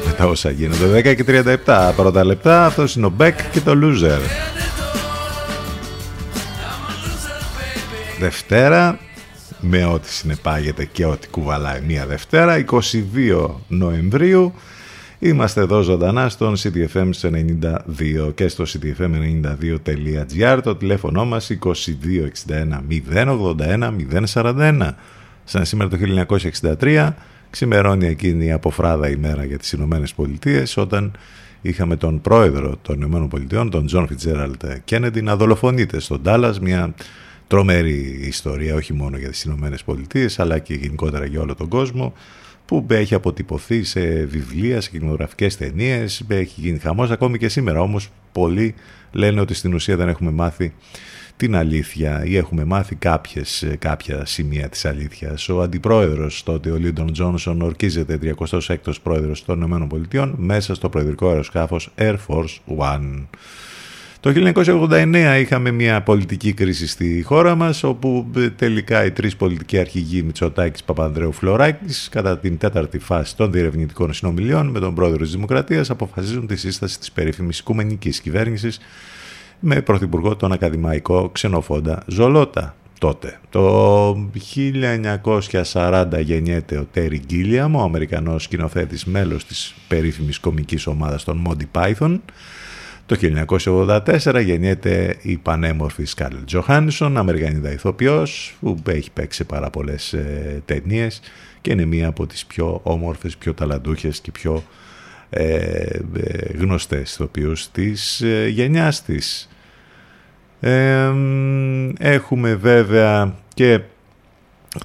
Με 0.05 0.11
τα 0.17 0.25
όσα 0.25 0.49
γίνονται. 0.49 1.11
10 1.11 1.15
και 1.15 1.23
37 1.65 1.91
πρώτα 1.95 2.23
λεπτά. 2.23 2.65
Αυτός 2.65 2.95
είναι 2.95 3.05
ο 3.05 3.13
Beck 3.19 3.33
και 3.51 3.61
το 3.61 3.71
loser. 3.81 4.19
Δευτέρα, 8.19 8.99
με 9.59 9.85
ό,τι 9.85 10.09
συνεπάγεται 10.09 10.85
και 10.85 11.05
ό,τι 11.05 11.27
κουβαλάει 11.27 11.81
μία 11.81 12.05
Δευτέρα, 12.05 12.65
22 12.65 13.49
Νοεμβρίου. 13.67 14.53
Είμαστε 15.19 15.61
εδώ 15.61 15.81
ζωντανά 15.81 16.29
στον 16.29 16.55
CTFM 16.57 17.09
92 17.21 18.33
και 18.35 18.47
στο 18.47 18.63
ctfm92.gr 18.63 20.59
το 20.63 20.75
τηλέφωνο 20.75 21.25
μας 21.25 21.51
2261 21.63 21.71
081 23.13 23.95
041 24.33 24.89
σαν 25.43 25.65
σήμερα 25.65 25.89
το 25.89 25.97
1963 26.79 27.09
ξημερώνει 27.49 28.07
εκείνη 28.07 28.45
η 28.45 28.51
αποφράδα 28.51 29.09
ημέρα 29.09 29.45
για 29.45 29.57
τις 29.57 29.71
Ηνωμένες 29.71 30.13
Πολιτείες 30.13 30.77
όταν 30.77 31.11
είχαμε 31.61 31.95
τον 31.95 32.21
πρόεδρο 32.21 32.75
των 32.81 32.95
Ηνωμένων 32.95 33.27
Πολιτειών 33.27 33.69
τον 33.69 33.85
Τζον 33.85 34.07
Φιτζέραλτ 34.07 34.65
Κέννεντι 34.85 35.21
να 35.21 35.35
δολοφονείται 35.35 35.99
στον 35.99 36.21
Ντάλλας. 36.23 36.59
Μια 36.59 36.93
τρομερή 37.47 38.19
ιστορία 38.21 38.75
όχι 38.75 38.93
μόνο 38.93 39.17
για 39.17 39.29
τις 39.29 39.43
Ηνωμένες 39.43 39.83
Πολιτείες 39.83 40.39
αλλά 40.39 40.59
και 40.59 40.73
γενικότερα 40.73 41.25
για 41.25 41.41
όλο 41.41 41.55
τον 41.55 41.67
κόσμο 41.67 42.13
που 42.65 42.85
έχει 42.89 43.13
αποτυπωθεί 43.13 43.83
σε 43.83 44.25
βιβλία, 44.25 44.81
σε 44.81 44.89
κινηματογραφικές 44.89 45.57
ταινίες, 45.57 46.23
έχει 46.27 46.61
γίνει 46.61 46.77
χαμός 46.79 47.11
ακόμη 47.11 47.37
και 47.37 47.49
σήμερα 47.49 47.81
όμως 47.81 48.09
πολλοί 48.31 48.75
λένε 49.11 49.41
ότι 49.41 49.53
στην 49.53 49.73
ουσία 49.73 49.95
δεν 49.95 50.07
έχουμε 50.07 50.31
μάθει 50.31 50.73
την 51.37 51.55
αλήθεια 51.55 52.25
ή 52.25 52.37
έχουμε 52.37 52.63
μάθει 52.63 52.95
κάποιες, 52.95 53.65
κάποια 53.79 54.25
σημεία 54.25 54.69
της 54.69 54.85
αλήθειας. 54.85 55.49
Ο 55.49 55.61
αντιπρόεδρος 55.61 56.43
τότε, 56.43 56.71
ο 56.71 56.75
Λίντον 56.75 57.11
Τζόνσον, 57.11 57.61
ορκίζεται 57.61 58.19
36ος 58.21 58.95
πρόεδρος 59.03 59.45
των 59.45 59.61
ΗΠΑ 60.11 60.33
μέσα 60.37 60.75
στο 60.75 60.89
προεδρικό 60.89 61.29
αεροσκάφος 61.29 61.93
Air 61.97 62.15
Force 62.27 62.77
One. 62.77 63.25
Το 64.25 64.53
1989 64.55 65.37
είχαμε 65.39 65.71
μια 65.71 66.01
πολιτική 66.01 66.53
κρίση 66.53 66.87
στη 66.87 67.21
χώρα 67.25 67.55
μας 67.55 67.83
όπου 67.83 68.31
ε, 68.35 68.49
τελικά 68.49 69.05
οι 69.05 69.11
τρεις 69.11 69.35
πολιτικοί 69.35 69.79
αρχηγοί 69.79 70.23
Μητσοτάκης 70.23 70.83
Παπανδρέου 70.83 71.31
Φλωράκης 71.31 72.09
κατά 72.11 72.37
την 72.39 72.57
τέταρτη 72.57 72.99
φάση 72.99 73.35
των 73.35 73.51
διερευνητικών 73.51 74.13
συνομιλιών 74.13 74.67
με 74.67 74.79
τον 74.79 74.95
πρόεδρο 74.95 75.17
της 75.17 75.31
Δημοκρατίας 75.31 75.89
αποφασίζουν 75.89 76.47
τη 76.47 76.55
σύσταση 76.55 76.99
της 76.99 77.11
περίφημης 77.11 77.59
οικουμενικής 77.59 78.21
κυβέρνησης 78.21 78.79
με 79.59 79.81
πρωθυπουργό 79.81 80.35
τον 80.35 80.51
ακαδημαϊκό 80.51 81.29
ξενοφόντα 81.29 82.03
Ζολότα 82.07 82.75
τότε. 82.99 83.39
Το 83.49 84.11
1940 85.73 86.07
γεννιέται 86.21 86.77
ο 86.77 86.87
Τέρι 86.91 87.21
Γκίλιαμ, 87.25 87.75
ο 87.75 87.81
Αμερικανός 87.81 88.43
σκηνοθέτης 88.43 89.05
μέλος 89.05 89.45
της 89.45 89.75
περίφημης 89.87 90.39
κομικής 90.39 90.87
ομάδας 90.87 91.23
των 91.23 91.47
Monty 91.47 91.79
Python. 91.81 92.19
Το 93.05 93.17
1984 93.55 94.41
γεννιέται 94.43 95.17
η 95.21 95.37
πανέμορφη 95.37 96.05
Σκάρλετ 96.05 96.45
Τζοχάνισον, 96.45 97.17
Αμερικανίδα 97.17 97.71
ηθοποιός, 97.71 98.55
που 98.59 98.77
έχει 98.85 99.11
παίξει 99.11 99.43
πάρα 99.43 99.69
πολλές 99.69 100.13
ε, 100.13 100.61
ταινίες 100.65 101.21
και 101.61 101.71
είναι 101.71 101.85
μία 101.85 102.07
από 102.07 102.27
τις 102.27 102.45
πιο 102.45 102.79
όμορφες, 102.83 103.37
πιο 103.37 103.53
ταλαντούχες 103.53 104.19
και 104.19 104.31
πιο 104.31 104.63
ε, 105.29 105.43
ε 105.43 105.99
γνωστές 106.57 107.11
ηθοποιούς 107.13 107.71
της 107.71 108.21
ε, 108.21 108.47
γενιάς 108.47 109.03
της. 109.03 109.49
Έχουμε 111.99 112.55
βέβαια 112.55 113.35
και 113.53 113.79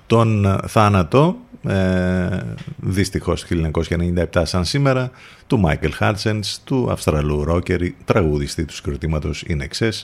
τον 0.07 0.61
θάνατο, 0.67 1.37
ε, 1.69 2.41
δυστυχώς 2.77 3.47
1997 3.51 4.43
σαν 4.43 4.65
σήμερα, 4.65 5.11
του 5.47 5.59
Μάικελ 5.59 5.93
Χάρτσενς, 5.93 6.61
του 6.65 6.91
Αυστραλού 6.91 7.45
ρόκερη, 7.45 7.97
τραγουδιστή 8.05 8.65
του 8.65 8.75
συγκροτήματος 8.75 9.45
In 9.49 9.61
Excess, 9.61 10.03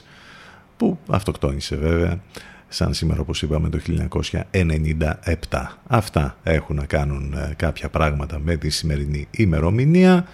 που 0.77 0.99
αυτοκτόνησε 1.07 1.75
βέβαια 1.75 2.19
σαν 2.67 2.93
σήμερα 2.93 3.21
όπως 3.21 3.41
είπαμε 3.41 3.69
το 3.69 3.79
1997. 4.51 5.77
Αυτά 5.87 6.37
έχουν 6.43 6.75
να 6.75 6.85
κάνουν 6.85 7.33
ε, 7.33 7.53
κάποια 7.55 7.89
πράγματα 7.89 8.39
με 8.39 8.55
τη 8.55 8.69
σημερινή 8.69 9.27
ημερομηνία. 9.31 10.27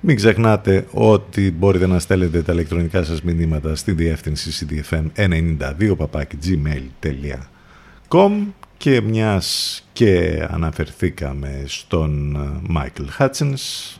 Μην 0.00 0.16
ξεχνάτε 0.16 0.86
ότι 0.92 1.52
μπορείτε 1.52 1.86
να 1.86 1.98
στέλνετε 1.98 2.42
τα 2.42 2.52
ηλεκτρονικά 2.52 3.02
σας 3.02 3.22
μηνύματα 3.22 3.74
στη 3.74 3.92
διεύθυνση 3.92 4.66
cdfm92 4.66 5.96
gmail.com 6.44 8.30
και 8.78 9.00
μιας 9.00 9.80
και 9.92 10.46
αναφερθήκαμε 10.50 11.64
στον 11.66 12.36
Michael 12.76 13.06
Hutchins 13.18 13.96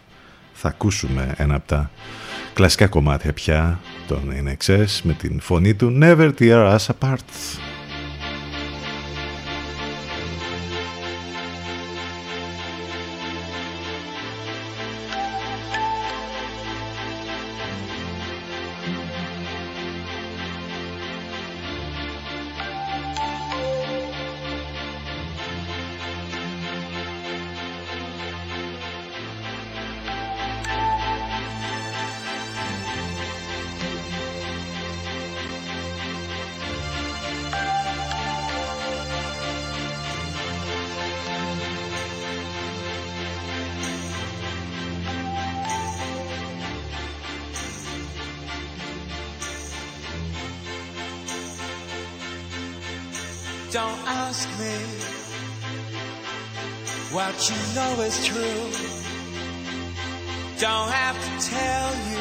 θα 0.53 0.69
ακούσουμε 0.69 1.35
ένα 1.37 1.55
από 1.55 1.67
τα 1.67 1.91
κλασικά 2.55 2.87
κομμάτια 2.87 3.33
πια 3.33 3.81
των 4.09 4.33
NXS 4.45 5.01
με 5.03 5.13
την 5.13 5.41
φωνή 5.41 5.75
του 5.75 5.99
Never 6.03 6.33
Tear 6.39 6.77
Us 6.77 6.87
Apart. 6.87 7.68
Don't 60.59 60.91
have 60.91 61.15
to 61.15 61.49
tell 61.49 61.91
you. 62.11 62.19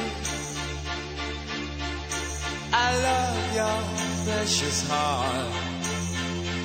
I 2.71 2.88
love 3.08 3.56
your 3.56 3.80
precious 4.26 4.88
heart. 4.88 5.54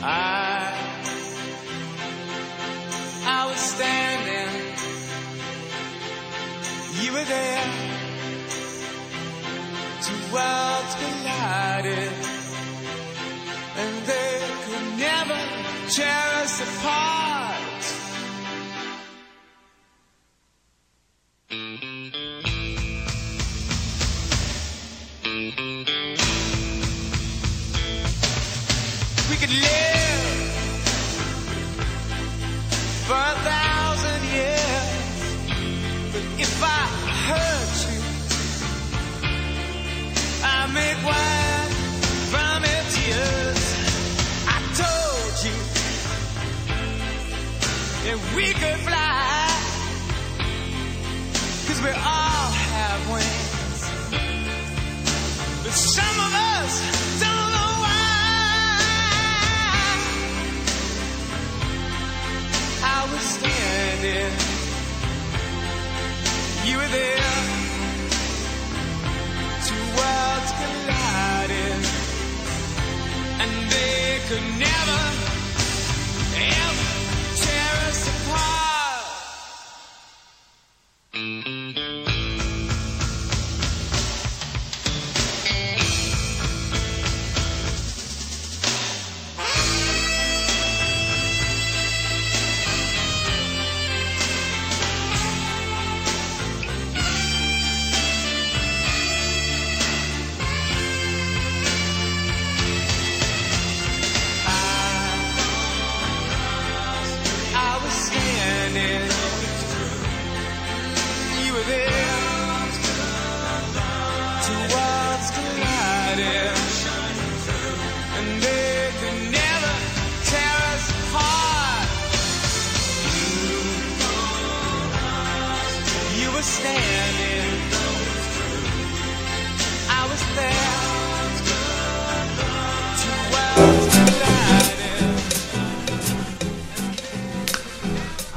I 0.03 0.83
I 3.25 3.47
was 3.47 3.57
standing. 3.57 4.53
You 7.01 7.13
were 7.15 7.25
there. 7.25 7.65
Two 10.03 10.21
worlds 10.35 10.95
collided. 11.01 12.13
And 13.81 14.07
they 14.07 14.41
could 14.67 14.99
never 14.99 15.41
tear 15.89 16.43
us 16.43 16.61
apart. 16.61 17.32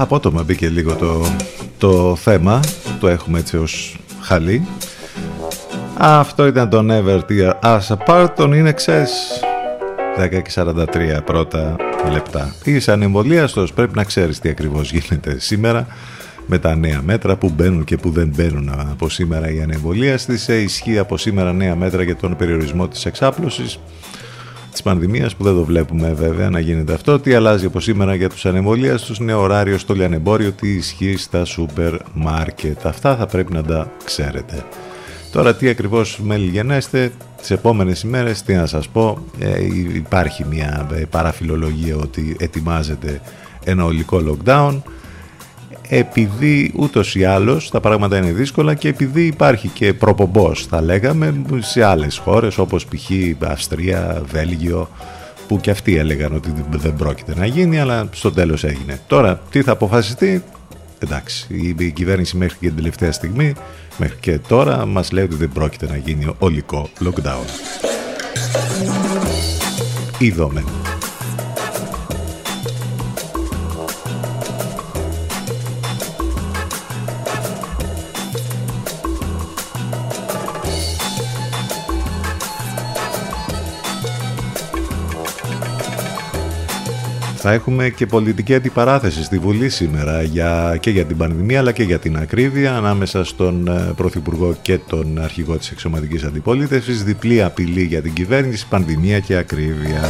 Απότομα 0.05 0.43
μπήκε 0.43 0.69
λίγο 0.69 0.95
το, 0.95 1.25
το 1.77 2.15
θέμα, 2.15 2.59
το 2.99 3.07
έχουμε 3.07 3.39
έτσι 3.39 3.57
ως 3.57 3.97
χαλί. 4.21 4.67
Αυτό 5.97 6.45
ήταν 6.45 6.69
το 6.69 6.85
Never 6.89 7.19
Tear 7.29 7.53
Us 7.63 7.95
Apart, 7.97 8.27
τον 8.35 8.53
είναι 8.53 8.71
ξες 8.71 9.39
10.43 10.55 10.85
πρώτα 11.25 11.75
λεπτά. 12.11 12.55
Είσαι 12.63 12.91
ανεμβολίαστος, 12.91 13.73
πρέπει 13.73 13.95
να 13.95 14.03
ξέρεις 14.03 14.39
τι 14.39 14.49
ακριβώς 14.49 14.91
γίνεται 14.91 15.39
σήμερα 15.39 15.87
με 16.45 16.57
τα 16.57 16.75
νέα 16.75 17.01
μέτρα 17.01 17.35
που 17.35 17.51
μπαίνουν 17.55 17.83
και 17.83 17.97
που 17.97 18.09
δεν 18.09 18.31
μπαίνουν 18.35 18.69
από 18.91 19.09
σήμερα 19.09 19.51
η 19.51 19.61
ανεμβολίαστη. 19.61 20.37
Σε 20.37 20.61
ισχύει 20.61 20.97
από 20.97 21.17
σήμερα 21.17 21.53
νέα 21.53 21.75
μέτρα 21.75 22.03
για 22.03 22.15
τον 22.15 22.35
περιορισμό 22.35 22.87
της 22.87 23.05
εξάπλωσης 23.05 23.79
της 24.75 24.83
πανδημίας 24.83 25.35
που 25.35 25.43
δεν 25.43 25.55
το 25.55 25.63
βλέπουμε 25.63 26.13
βέβαια 26.13 26.49
να 26.49 26.59
γίνεται 26.59 26.93
αυτό. 26.93 27.19
Τι 27.19 27.33
αλλάζει 27.33 27.65
από 27.65 27.79
σήμερα 27.79 28.15
για 28.15 28.29
τους 28.29 28.45
ανεμβολίαστους, 28.45 29.19
νέο 29.19 29.41
ωράριο 29.41 29.77
στο 29.77 29.93
λιανεμπόριο, 29.93 30.51
τι 30.51 30.67
ισχύει 30.67 31.17
στα 31.17 31.45
σούπερ 31.45 31.93
μάρκετ. 32.13 32.85
Αυτά 32.85 33.15
θα 33.15 33.25
πρέπει 33.25 33.53
να 33.53 33.63
τα 33.63 33.91
ξέρετε. 34.03 34.65
Τώρα 35.31 35.55
τι 35.55 35.69
ακριβώς 35.69 36.19
μελιγενέστε 36.23 37.11
τις 37.37 37.51
επόμενες 37.51 38.01
ημέρες, 38.01 38.41
τι 38.41 38.53
να 38.53 38.65
σας 38.65 38.87
πω, 38.87 39.25
ε, 39.39 39.63
υπάρχει 39.93 40.45
μια 40.49 40.87
ε, 40.93 41.05
παραφιλολογία 41.09 41.95
ότι 41.95 42.35
ετοιμάζεται 42.39 43.21
ένα 43.63 43.83
ολικό 43.83 44.21
lockdown 44.27 44.81
επειδή 45.89 46.71
ούτως 46.75 47.15
ή 47.15 47.25
άλλως 47.25 47.69
τα 47.69 47.79
πράγματα 47.79 48.17
είναι 48.17 48.31
δύσκολα 48.31 48.73
και 48.73 48.87
επειδή 48.87 49.25
υπάρχει 49.25 49.67
και 49.67 49.93
προπομπός 49.93 50.65
θα 50.65 50.81
λέγαμε 50.81 51.41
σε 51.59 51.83
άλλες 51.83 52.17
χώρες 52.17 52.57
όπως 52.57 52.85
π.χ. 52.85 53.11
Αυστρία, 53.47 54.21
Βέλγιο 54.31 54.89
που 55.47 55.59
και 55.59 55.71
αυτοί 55.71 55.97
έλεγαν 55.97 56.33
ότι 56.33 56.53
δεν 56.69 56.95
πρόκειται 56.95 57.33
να 57.35 57.45
γίνει 57.45 57.79
αλλά 57.79 58.09
στο 58.11 58.31
τέλος 58.31 58.63
έγινε. 58.63 58.99
Τώρα 59.07 59.41
τι 59.49 59.61
θα 59.61 59.71
αποφασιστεί; 59.71 60.43
Εντάξει 60.99 61.47
η 61.77 61.91
κυβέρνηση 61.91 62.37
μέχρι 62.37 62.57
και 62.59 62.67
την 62.67 62.75
τελευταία 62.75 63.11
στιγμή 63.11 63.53
μέχρι 63.97 64.17
και 64.19 64.39
τώρα 64.47 64.85
μας 64.85 65.11
λέει 65.11 65.23
ότι 65.23 65.35
δεν 65.35 65.49
πρόκειται 65.53 65.87
να 65.87 65.97
γίνει 65.97 66.35
ολικό 66.39 66.89
lockdown. 67.03 67.45
Είδαμε. 70.19 70.63
Θα 87.47 87.53
έχουμε 87.53 87.89
και 87.89 88.05
πολιτική 88.05 88.55
αντιπαράθεση 88.55 89.23
στη 89.23 89.37
Βουλή 89.37 89.69
σήμερα 89.69 90.21
για, 90.21 90.77
και 90.79 90.89
για 90.89 91.05
την 91.05 91.17
πανδημία 91.17 91.59
αλλά 91.59 91.71
και 91.71 91.83
για 91.83 91.99
την 91.99 92.17
ακρίβεια 92.17 92.75
ανάμεσα 92.75 93.23
στον 93.23 93.67
ε, 93.67 93.93
Πρωθυπουργό 93.95 94.55
και 94.61 94.77
τον 94.77 95.19
Αρχηγό 95.19 95.57
της 95.57 95.71
Εξωματικής 95.71 96.23
Αντιπολίτευσης. 96.23 97.03
Διπλή 97.03 97.43
απειλή 97.43 97.83
για 97.83 98.01
την 98.01 98.13
κυβέρνηση, 98.13 98.67
πανδημία 98.67 99.19
και 99.19 99.35
ακρίβεια. 99.35 100.01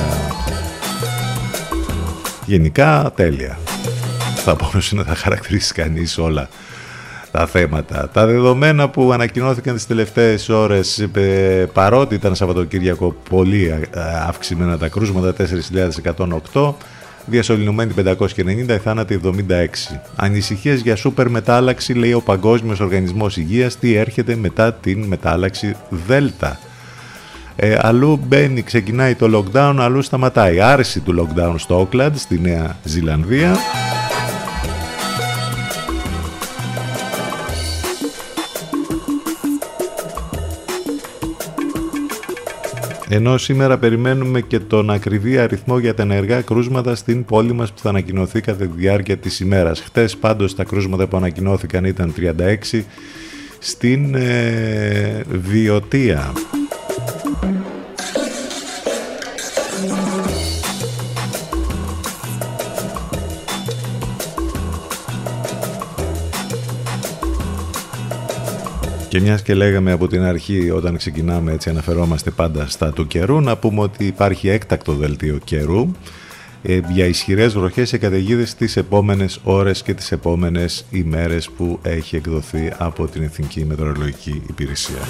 Γενικά 2.46 3.12
τέλεια. 3.16 3.58
Θα 4.36 4.56
μπορούσε 4.56 4.96
να 4.96 5.04
τα 5.04 5.16
χαρακτηρίσει 5.16 5.74
κανείς 5.74 6.18
όλα 6.18 6.50
τα 7.32 7.46
θέματα. 7.46 8.10
Τα 8.14 8.26
δεδομένα 8.26 8.90
που 8.90 9.12
ανακοινώθηκαν 9.14 9.76
τις 9.76 9.88
τελευταίες 9.88 10.50
ώρες 10.50 11.00
ε, 11.14 11.70
παρότι 11.74 12.16
ήταν 12.16 12.36
Σαββατοκύριακο 12.36 13.16
πολύ 13.30 13.66
ε, 13.66 14.00
αυξημένα 14.28 14.78
τα 14.78 14.88
κρούσματα 14.88 15.34
4.108 16.52 16.74
διασωληνωμένοι 17.26 17.93
590, 17.97 18.78
θάνατοι 18.84 19.19
76. 19.23 19.99
Ανησυχίες 20.15 20.82
για 20.82 20.95
σούπερ 20.95 21.30
μετάλλαξη, 21.30 21.93
λέει 21.93 22.13
ο 22.13 22.21
Παγκόσμιος 22.21 22.80
Οργανισμός 22.80 23.38
Υγείας, 23.38 23.78
τι 23.78 23.95
έρχεται 23.95 24.36
μετά 24.36 24.73
την 24.73 25.03
μετάλλαξη 25.03 25.76
Δέλτα. 25.89 26.59
Ε, 27.55 27.78
αλλού 27.82 28.19
μπαίνει, 28.28 28.61
ξεκινάει 28.61 29.15
το 29.15 29.45
lockdown, 29.53 29.76
αλλού 29.80 30.01
σταματάει. 30.01 30.59
Άρση 30.59 30.99
του 30.99 31.15
lockdown 31.19 31.53
στο 31.57 31.88
Auckland, 31.91 32.11
στη 32.15 32.39
Νέα 32.39 32.78
Ζηλανδία. 32.84 33.55
Ενώ 43.16 43.38
σήμερα 43.38 43.78
περιμένουμε 43.78 44.41
και 44.41 44.59
τον 44.59 44.89
ακριβή 44.89 45.38
αριθμό 45.38 45.80
για 45.80 45.93
τα 45.93 46.01
ενεργά 46.01 46.41
κρούσματα 46.41 46.95
στην 46.95 47.26
πόλη 47.26 47.53
μας 47.53 47.72
που 47.72 47.80
θα 47.80 47.89
ανακοινωθεί 47.89 48.41
κατά 48.41 48.66
τη 48.66 48.72
διάρκεια 48.76 49.18
της 49.18 49.39
ημέρας. 49.39 49.80
Χτες 49.80 50.18
πάντως 50.18 50.55
τα 50.55 50.63
κρούσματα 50.63 51.07
που 51.07 51.18
ανακοινώθηκαν 51.18 51.86
ήταν 51.86 52.13
36 52.74 52.82
στην 53.59 54.16
ε, 54.16 55.24
Βιωτία. 55.30 56.34
Και 69.16 69.22
μιας 69.22 69.41
και 69.41 69.53
λέγαμε 69.53 69.91
από 69.91 70.07
την 70.07 70.22
αρχή 70.22 70.72
όταν 70.72 70.97
ξεκινάμε 70.97 71.51
έτσι 71.51 71.70
αναφερόμαστε 71.70 72.30
πάντα 72.32 72.68
στα 72.68 72.91
του 72.91 73.07
καιρού 73.07 73.41
να 73.41 73.57
πούμε 73.57 73.82
ότι 73.82 74.05
υπάρχει 74.05 74.49
έκτακτο 74.49 74.93
δελτίο 74.93 75.39
καιρού 75.43 75.91
ε, 76.61 76.80
για 76.89 77.05
ισχυρές 77.05 77.53
βροχές 77.53 77.89
και 77.89 77.97
καταιγίδες 77.97 78.55
τις 78.55 78.78
επόμενες 78.78 79.39
ώρες 79.43 79.84
και 79.84 79.93
τις 79.93 80.11
επόμενες 80.11 80.86
ημέρες 80.89 81.49
που 81.49 81.80
έχει 81.82 82.16
εκδοθεί 82.16 82.72
από 82.78 83.07
την 83.07 83.24
Εθνική 83.24 83.66
Μετεωρολογική 83.66 84.41
Υπηρεσία. 84.49 85.01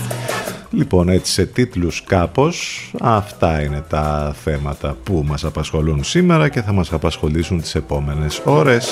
Λοιπόν, 0.71 1.09
έτσι 1.09 1.31
σε 1.31 1.45
τίτλους 1.45 2.03
κάπως, 2.03 2.91
αυτά 3.01 3.61
είναι 3.61 3.83
τα 3.89 4.35
θέματα 4.43 4.97
που 5.03 5.23
μας 5.27 5.45
απασχολούν 5.45 6.03
σήμερα 6.03 6.49
και 6.49 6.61
θα 6.61 6.71
μας 6.71 6.93
απασχολήσουν 6.93 7.61
τις 7.61 7.75
επόμενες 7.75 8.41
ώρες. 8.43 8.89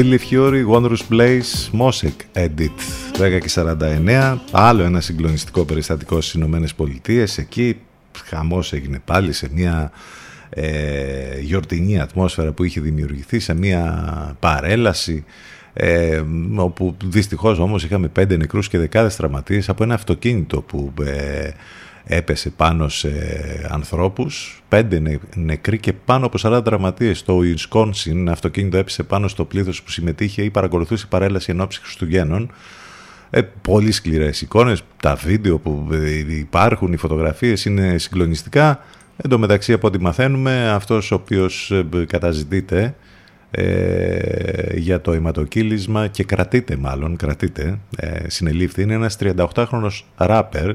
Billy 0.00 0.18
Fury, 0.18 0.64
Wondrous 0.64 1.04
Blaze, 1.10 1.70
Mosek 1.78 2.38
Edit 2.44 2.76
10 3.18 3.40
και 3.40 3.50
49 3.54 4.36
άλλο 4.50 4.82
ένα 4.82 5.00
συγκλονιστικό 5.00 5.64
περιστατικό 5.64 6.20
στις 6.20 6.34
Ηνωμένες 6.34 6.74
Πολιτείες. 6.74 7.38
Εκεί 7.38 7.76
χαμός 8.24 8.72
έγινε 8.72 9.00
πάλι 9.04 9.32
σε 9.32 9.48
μια 9.52 9.92
ε, 10.50 11.40
γιορτινή 11.40 12.00
ατμόσφαιρα 12.00 12.52
που 12.52 12.64
είχε 12.64 12.80
δημιουργηθεί 12.80 13.38
σε 13.38 13.54
μια 13.54 14.36
παρέλαση 14.40 15.24
ε, 15.72 16.22
όπου 16.56 16.96
δυστυχώς 17.04 17.58
όμως 17.58 17.84
είχαμε 17.84 18.08
πέντε 18.08 18.36
νεκρούς 18.36 18.68
και 18.68 18.78
δεκάδες 18.78 19.16
τραυματίες 19.16 19.68
από 19.68 19.82
ένα 19.82 19.94
αυτοκίνητο 19.94 20.60
που 20.60 20.92
ε, 21.04 21.50
έπεσε 22.04 22.50
πάνω 22.50 22.88
σε 22.88 23.10
ανθρώπους, 23.70 24.62
πέντε 24.68 25.20
νεκροί 25.34 25.78
και 25.78 25.92
πάνω 25.92 26.26
από 26.26 26.38
40 26.42 26.64
τραυματίες 26.64 27.18
στο 27.18 27.38
Wisconsin. 27.38 28.10
Ένα 28.10 28.32
αυτοκίνητο 28.32 28.76
έπεσε 28.76 29.02
πάνω 29.02 29.28
στο 29.28 29.44
πλήθος 29.44 29.82
που 29.82 29.90
συμμετείχε 29.90 30.42
ή 30.42 30.50
παρακολουθούσε 30.50 31.06
παρέλαση 31.06 31.50
ενόψη 31.50 31.80
Χριστουγέννων. 31.80 32.50
Ε, 33.30 33.42
πολύ 33.62 33.92
σκληρές 33.92 34.40
εικόνες, 34.40 34.82
τα 35.02 35.14
βίντεο 35.14 35.58
που 35.58 35.88
ε, 35.92 36.36
υπάρχουν, 36.36 36.92
οι 36.92 36.96
φωτογραφίες 36.96 37.64
είναι 37.64 37.98
συγκλονιστικά. 37.98 38.84
Εν 39.16 39.30
τω 39.30 39.38
μεταξύ 39.38 39.72
από 39.72 39.86
ό,τι 39.86 40.00
μαθαίνουμε 40.00 40.68
αυτός 40.70 41.10
ο 41.10 41.14
οποίος 41.14 41.70
ε, 41.70 42.04
καταζητείται 42.06 42.94
ε, 43.50 44.76
για 44.76 45.00
το 45.00 45.12
αιματοκύλισμα 45.12 46.06
και 46.06 46.24
κρατείται 46.24 46.76
μάλλον, 46.76 47.16
κρατείται, 47.16 47.78
ε, 47.96 48.28
συνελήφθη, 48.28 48.82
είναι 48.82 48.94
ένας 48.94 49.16
38χρονος 49.20 50.04
ράπερ 50.16 50.74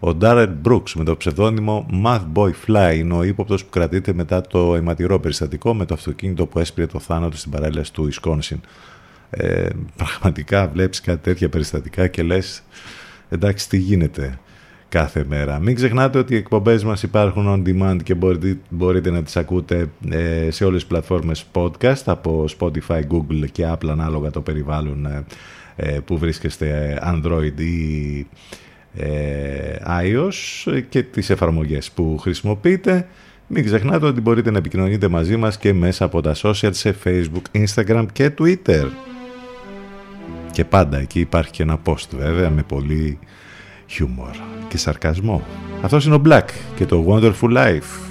ο 0.00 0.14
Ντάρεν 0.14 0.56
Μπρούξ 0.60 0.94
με 0.94 1.04
το 1.04 1.16
ψευδόνυμο 1.16 1.86
Math 2.04 2.24
Boy 2.34 2.50
Fly 2.66 2.96
είναι 2.96 3.14
ο 3.14 3.22
ύποπτος 3.22 3.64
που 3.64 3.70
κρατείται 3.70 4.12
μετά 4.12 4.40
το 4.40 4.74
αιματηρό 4.74 5.20
περιστατικό 5.20 5.74
με 5.74 5.84
το 5.84 5.94
αυτοκίνητο 5.94 6.46
που 6.46 6.58
έσπηρε 6.58 6.86
το 6.86 6.98
θάνατο 6.98 7.36
στην 7.36 7.50
παρέλαση 7.50 7.92
του 7.92 8.06
Ισκόνσιν. 8.06 8.60
Ε, 9.30 9.68
πραγματικά 9.96 10.68
βλέπεις 10.68 11.00
κάτι 11.00 11.22
τέτοια 11.22 11.48
περιστατικά 11.48 12.06
και 12.06 12.22
λες 12.22 12.62
εντάξει 13.28 13.68
τι 13.68 13.76
γίνεται 13.76 14.38
κάθε 14.88 15.24
μέρα. 15.28 15.58
Μην 15.58 15.74
ξεχνάτε 15.74 16.18
ότι 16.18 16.34
οι 16.34 16.36
εκπομπές 16.36 16.84
μας 16.84 17.02
υπάρχουν 17.02 17.46
on 17.48 17.68
demand 17.68 18.02
και 18.02 18.14
μπορείτε, 18.14 18.58
μπορείτε 18.68 19.10
να 19.10 19.22
τις 19.22 19.36
ακούτε 19.36 19.90
ε, 20.10 20.50
σε 20.50 20.64
όλες 20.64 20.80
τις 20.80 20.88
πλατφόρμες 20.88 21.44
podcast 21.52 22.02
από 22.04 22.44
Spotify, 22.58 23.00
Google 23.10 23.50
και 23.52 23.66
Apple 23.72 23.88
ανάλογα 23.88 24.30
το 24.30 24.40
περιβάλλον 24.40 25.06
ε, 25.06 25.24
ε 25.76 26.00
που 26.04 26.18
βρίσκεστε 26.18 26.98
Android 27.04 27.60
ή 27.60 28.18
ε, 28.18 28.24
iOS 29.86 30.82
και 30.88 31.02
τις 31.02 31.30
εφαρμογές 31.30 31.90
που 31.90 32.18
χρησιμοποιείτε. 32.18 33.08
Μην 33.46 33.64
ξεχνάτε 33.64 34.06
ότι 34.06 34.20
μπορείτε 34.20 34.50
να 34.50 34.58
επικοινωνείτε 34.58 35.08
μαζί 35.08 35.36
μας 35.36 35.58
και 35.58 35.72
μέσα 35.72 36.04
από 36.04 36.20
τα 36.20 36.34
social 36.42 36.70
σε 36.70 36.96
Facebook, 37.04 37.64
Instagram 37.64 38.06
και 38.12 38.32
Twitter. 38.38 38.86
Και 40.52 40.64
πάντα 40.64 40.98
εκεί 40.98 41.20
υπάρχει 41.20 41.50
και 41.50 41.62
ένα 41.62 41.80
post 41.84 42.08
βέβαια 42.18 42.50
με 42.50 42.62
πολύ 42.62 43.18
χιούμορ 43.86 44.30
και 44.68 44.78
σαρκασμό. 44.78 45.42
Αυτός 45.82 46.04
είναι 46.04 46.14
ο 46.14 46.22
Black 46.24 46.48
και 46.76 46.86
το 46.86 47.04
Wonderful 47.08 47.56
Life. 47.56 48.07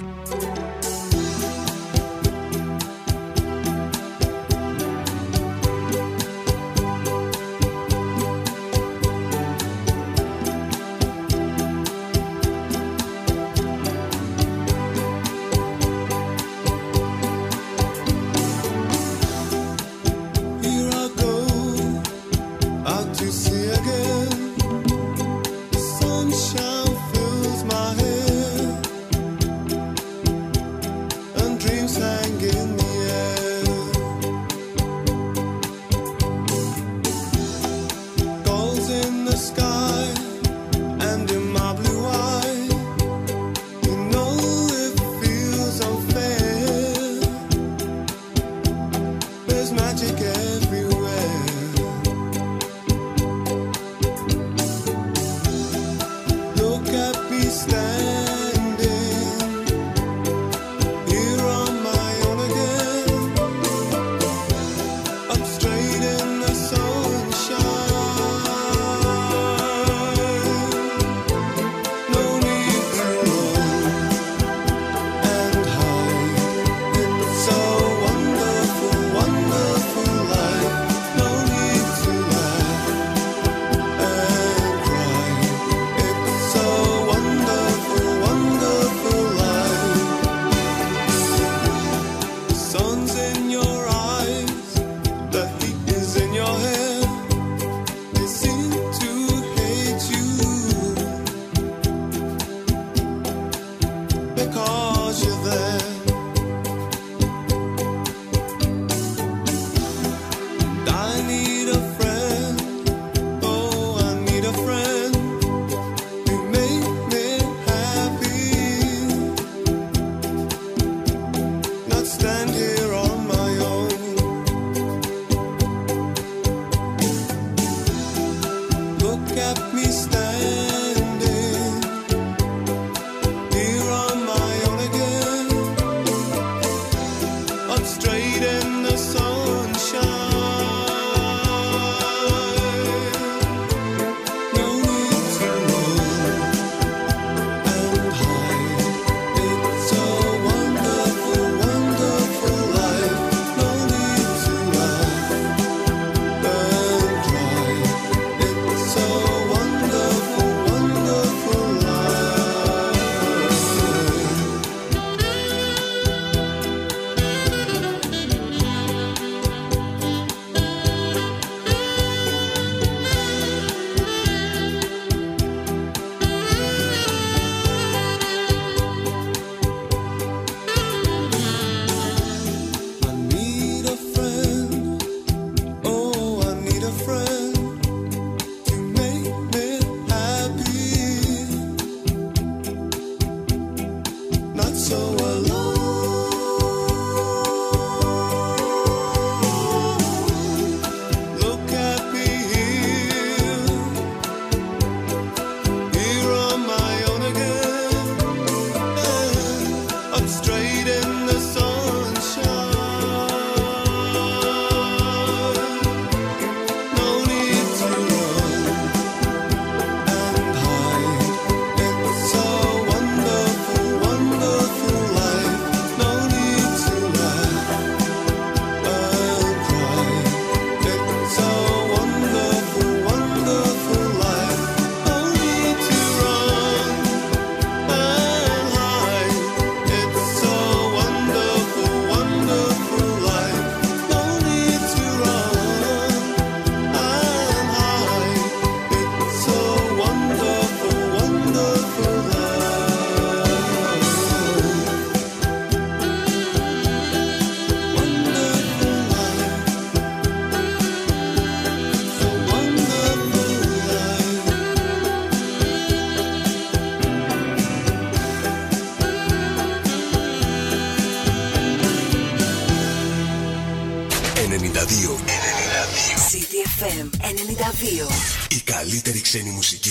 καλύτερη 279.00 279.20
ξένη 279.20 279.50
μουσική. 279.50 279.87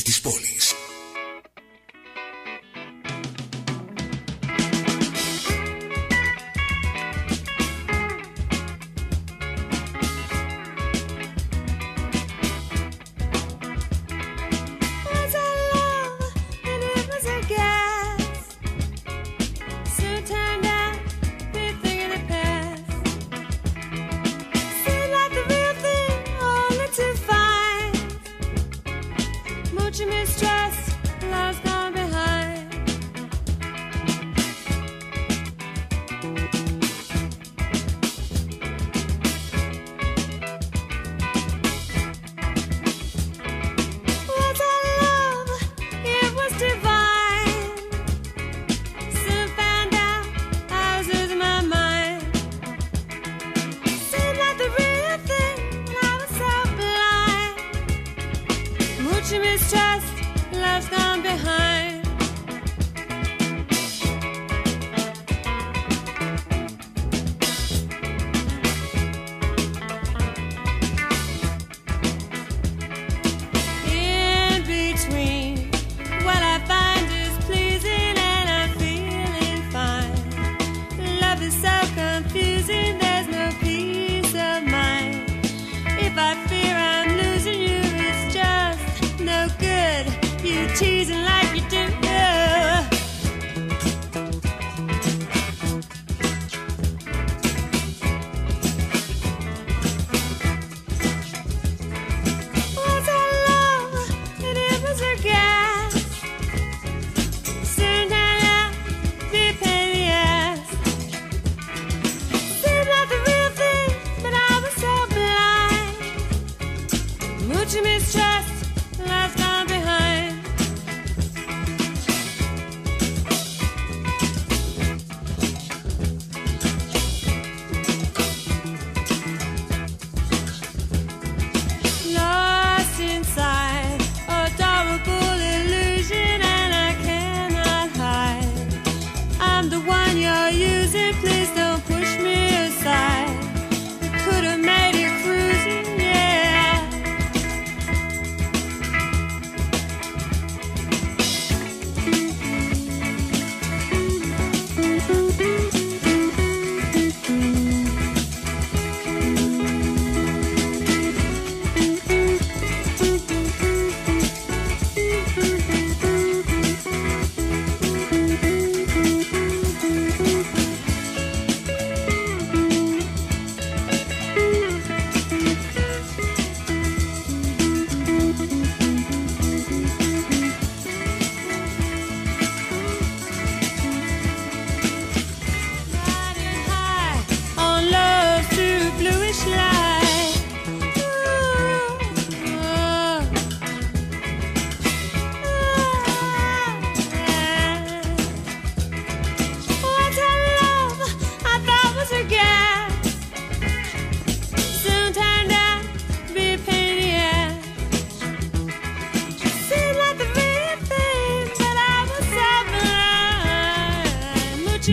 teasing 90.78 91.23
like 91.23 91.55
you 91.55 91.61
do. 91.71 91.86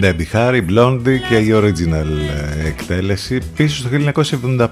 Ναι, 0.04 0.12
Μπιχάρη, 0.12 0.66
Blondie 0.70 1.18
και 1.28 1.36
η 1.36 1.50
original 1.52 2.06
εκτέλεση 2.66 3.38
πίσω 3.56 3.76
στο 3.76 3.88
1975. 4.58 4.66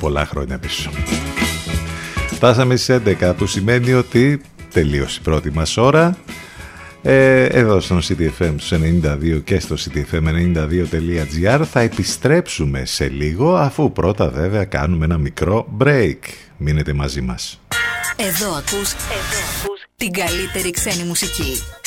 Πολλά 0.00 0.26
χρόνια 0.26 0.58
πίσω. 0.58 0.90
Πάσαμε 2.40 2.76
στις 2.76 3.00
11 3.20 3.32
που 3.36 3.46
σημαίνει 3.46 3.92
ότι 3.92 4.40
τελείωσε 4.72 5.18
η 5.20 5.22
πρώτη 5.22 5.50
μας 5.50 5.76
ώρα. 5.76 6.16
Ε, 7.02 7.44
εδώ 7.44 7.80
στο 7.80 7.98
CTFM 7.98 8.54
στους 8.56 8.72
92 8.72 9.40
και 9.44 9.60
στο 9.60 9.76
ctfm92.gr 9.78 11.62
θα 11.70 11.80
επιστρέψουμε 11.80 12.84
σε 12.84 13.08
λίγο 13.08 13.56
αφού 13.56 13.92
πρώτα 13.92 14.28
βέβαια 14.28 14.64
κάνουμε 14.64 15.04
ένα 15.04 15.18
μικρό 15.18 15.66
break. 15.78 16.18
Μείνετε 16.56 16.92
μαζί 16.92 17.20
μας. 17.20 17.60
Εδώ 18.16 18.50
ακούς, 18.50 18.92
εδώ 18.92 19.40
ακούς 19.58 19.80
την 19.96 20.12
καλύτερη 20.12 20.70
ξένη 20.70 21.04
μουσική. 21.04 21.79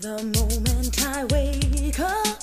The 0.00 0.16
moment 0.22 1.04
I 1.04 1.24
wake 1.24 2.00
up. 2.00 2.39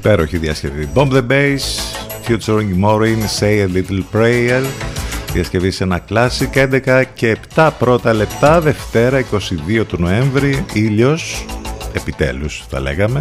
υπέροχη 0.00 0.38
διασκευή. 0.38 0.88
Bomb 0.94 1.12
the 1.12 1.26
Bass, 1.28 1.64
featuring 2.26 2.84
Morin, 2.84 3.20
Say 3.38 3.66
a 3.66 3.68
Little 3.76 4.02
Prayer, 4.12 4.62
διασκευή 5.32 5.70
σε 5.70 5.84
ένα 5.84 5.98
κλάσικ, 5.98 6.52
11 6.54 7.04
και 7.14 7.36
7 7.54 7.70
πρώτα 7.78 8.12
λεπτά, 8.12 8.60
Δευτέρα 8.60 9.24
22 9.78 9.84
του 9.86 10.00
Νοέμβρη, 10.00 10.64
ήλιος, 10.72 11.44
επιτέλους 11.92 12.64
θα 12.68 12.80
λέγαμε. 12.80 13.20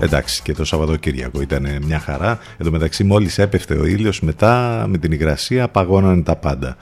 Εντάξει 0.00 0.42
και 0.42 0.52
το 0.52 0.64
Σαββατοκύριακο 0.64 1.40
ήταν 1.40 1.78
μια 1.86 1.98
χαρά. 1.98 2.38
Εν 2.56 2.68
μεταξύ 2.70 3.04
μόλις 3.04 3.38
έπεφτε 3.38 3.74
ο 3.74 3.84
ήλιος 3.84 4.20
μετά 4.20 4.84
με 4.88 4.98
την 4.98 5.12
υγρασία 5.12 5.68
παγώνανε 5.68 6.22
τα 6.22 6.36
πάντα. 6.36 6.76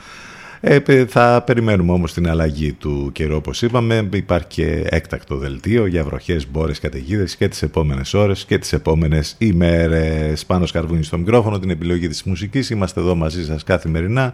Ε, 0.61 0.79
πε- 0.79 1.09
θα 1.11 1.43
περιμένουμε 1.47 1.93
όμως 1.93 2.13
την 2.13 2.29
αλλαγή 2.29 2.73
του 2.73 3.11
καιρού 3.13 3.37
όπως 3.37 3.63
είπαμε. 3.63 4.09
Υπάρχει 4.13 4.47
και 4.47 4.83
έκτακτο 4.89 5.37
δελτίο 5.37 5.87
για 5.87 6.05
βροχές, 6.05 6.51
μπόρες, 6.51 6.79
καταιγίδες 6.79 7.37
και 7.37 7.49
τις 7.49 7.63
επόμενες 7.63 8.15
ώρες 8.15 8.45
και 8.45 8.59
τις 8.59 8.73
επόμενες 8.73 9.35
ημέρες. 9.39 10.45
Πάνω 10.47 10.67
σκαρβούνι 10.67 11.03
στο 11.05 11.19
μικρόφωνο, 11.19 11.59
την 11.59 11.71
επιλογή 11.71 12.09
της 12.09 12.23
μουσικής. 12.23 12.71
Είμαστε 12.71 13.01
εδώ 13.01 13.15
μαζί 13.15 13.45
σας 13.45 13.65
καθημερινά. 13.65 14.33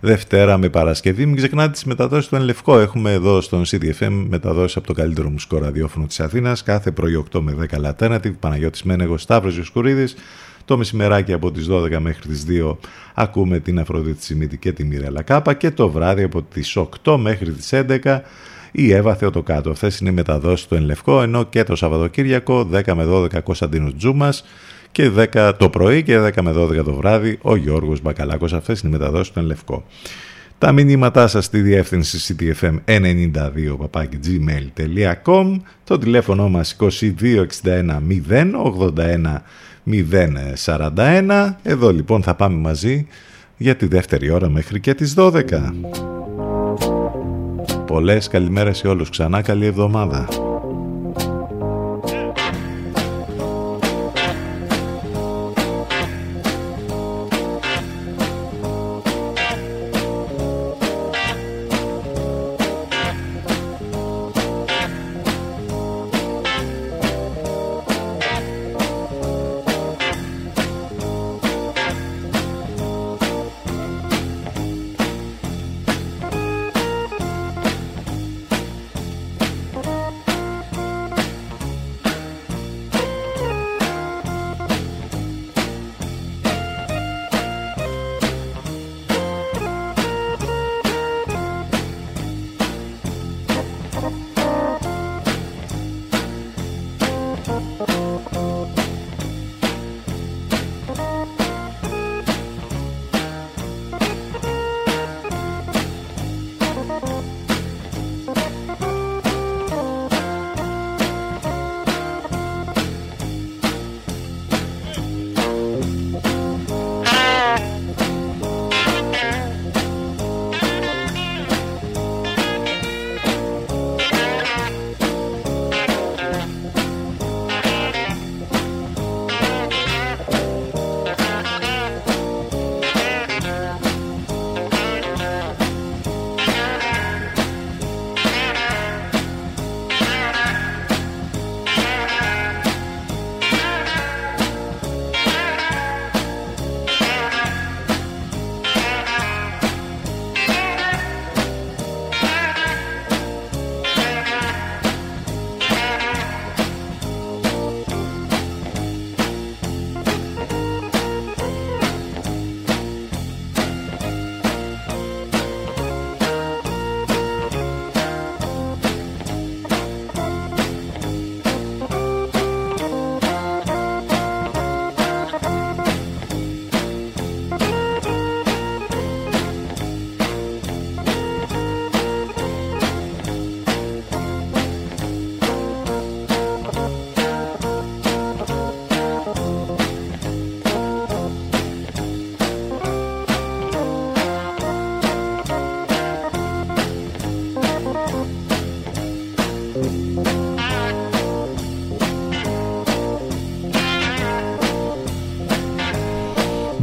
Δευτέρα 0.00 0.58
με 0.58 0.68
Παρασκευή. 0.68 1.26
Μην 1.26 1.36
ξεχνάτε 1.36 1.70
τις 1.72 1.84
μεταδόσεις 1.84 2.28
του 2.28 2.36
Ενλευκό. 2.36 2.78
Έχουμε 2.78 3.12
εδώ 3.12 3.40
στον 3.40 3.62
CDFM 3.66 4.24
μεταδόσεις 4.28 4.76
από 4.76 4.86
το 4.86 4.92
καλύτερο 4.92 5.30
μουσικό 5.30 5.58
ραδιόφωνο 5.58 6.06
της 6.06 6.20
Αθήνας. 6.20 6.62
Κάθε 6.62 6.90
πρωί 6.90 7.14
8 7.14 7.40
με 7.40 7.52
10 7.52 7.78
Alternative. 7.98 8.32
Παναγιώτης 8.40 8.82
Μένεγος, 8.82 9.22
Σταύρος 9.22 9.56
Ιωσκουρίδης. 9.56 10.14
Το 10.64 10.76
μεσημεράκι 10.76 11.32
από 11.32 11.50
τις 11.52 11.66
12 11.70 11.98
μέχρι 11.98 12.28
τις 12.28 12.44
2 12.48 12.76
ακούμε 13.14 13.58
την 13.58 13.78
Αφροδίτη 13.78 14.24
Σιμίτη 14.24 14.56
και 14.56 14.72
τη 14.72 14.84
Μιρέλα 14.84 15.22
Κάπα 15.22 15.54
και 15.54 15.70
το 15.70 15.90
βράδυ 15.90 16.22
από 16.22 16.42
τις 16.42 16.76
8 17.04 17.16
μέχρι 17.16 17.52
τις 17.52 17.72
11 17.72 18.20
η 18.72 18.92
Εύα 18.92 19.14
Θεοτοκάτω. 19.14 19.70
Αυτές 19.70 19.98
είναι 19.98 20.10
οι 20.10 20.12
μεταδόσεις 20.12 20.66
του 20.66 20.74
Ενλευκό 20.74 21.22
ενώ 21.22 21.44
και 21.44 21.62
το 21.62 21.76
Σαββατοκύριακο 21.76 22.68
10 22.72 22.94
με 22.94 23.04
12 23.08 23.42
Κωνσταντίνος 23.42 23.94
Τζούμας 23.96 24.44
και 24.92 25.10
10 25.32 25.52
το 25.58 25.68
πρωί 25.68 26.02
και 26.02 26.18
10 26.18 26.42
με 26.42 26.52
12 26.56 26.84
το 26.84 26.94
βράδυ 26.94 27.38
ο 27.42 27.56
Γιώργος 27.56 28.00
Μπακαλάκος. 28.00 28.52
Αυτές 28.52 28.80
είναι 28.80 28.96
οι 28.96 28.98
μεταδόσεις 28.98 29.32
του 29.32 29.38
Ενλευκό. 29.38 29.84
Τα 30.58 30.72
μηνύματά 30.72 31.26
σας 31.26 31.44
στη 31.44 31.60
διεύθυνση 31.60 32.36
ctfm92 32.38 33.76
gmail.com 34.26 35.56
το 35.84 35.98
τηλέφωνο 35.98 36.48
μας 36.48 36.76
2261 36.80 36.88
081 38.30 39.40
041 39.90 41.54
εδώ 41.62 41.92
λοιπόν 41.92 42.22
θα 42.22 42.34
πάμε 42.34 42.56
μαζί 42.56 43.06
για 43.56 43.76
τη 43.76 43.86
δεύτερη 43.86 44.30
ώρα 44.30 44.48
μέχρι 44.48 44.80
και 44.80 44.94
τις 44.94 45.14
12 45.16 45.42
Πολλές 47.86 48.28
καλημέρες 48.28 48.76
σε 48.76 48.88
όλους 48.88 49.10
ξανά. 49.10 49.42
Καλή 49.42 49.66
εβδομάδα 49.66 50.28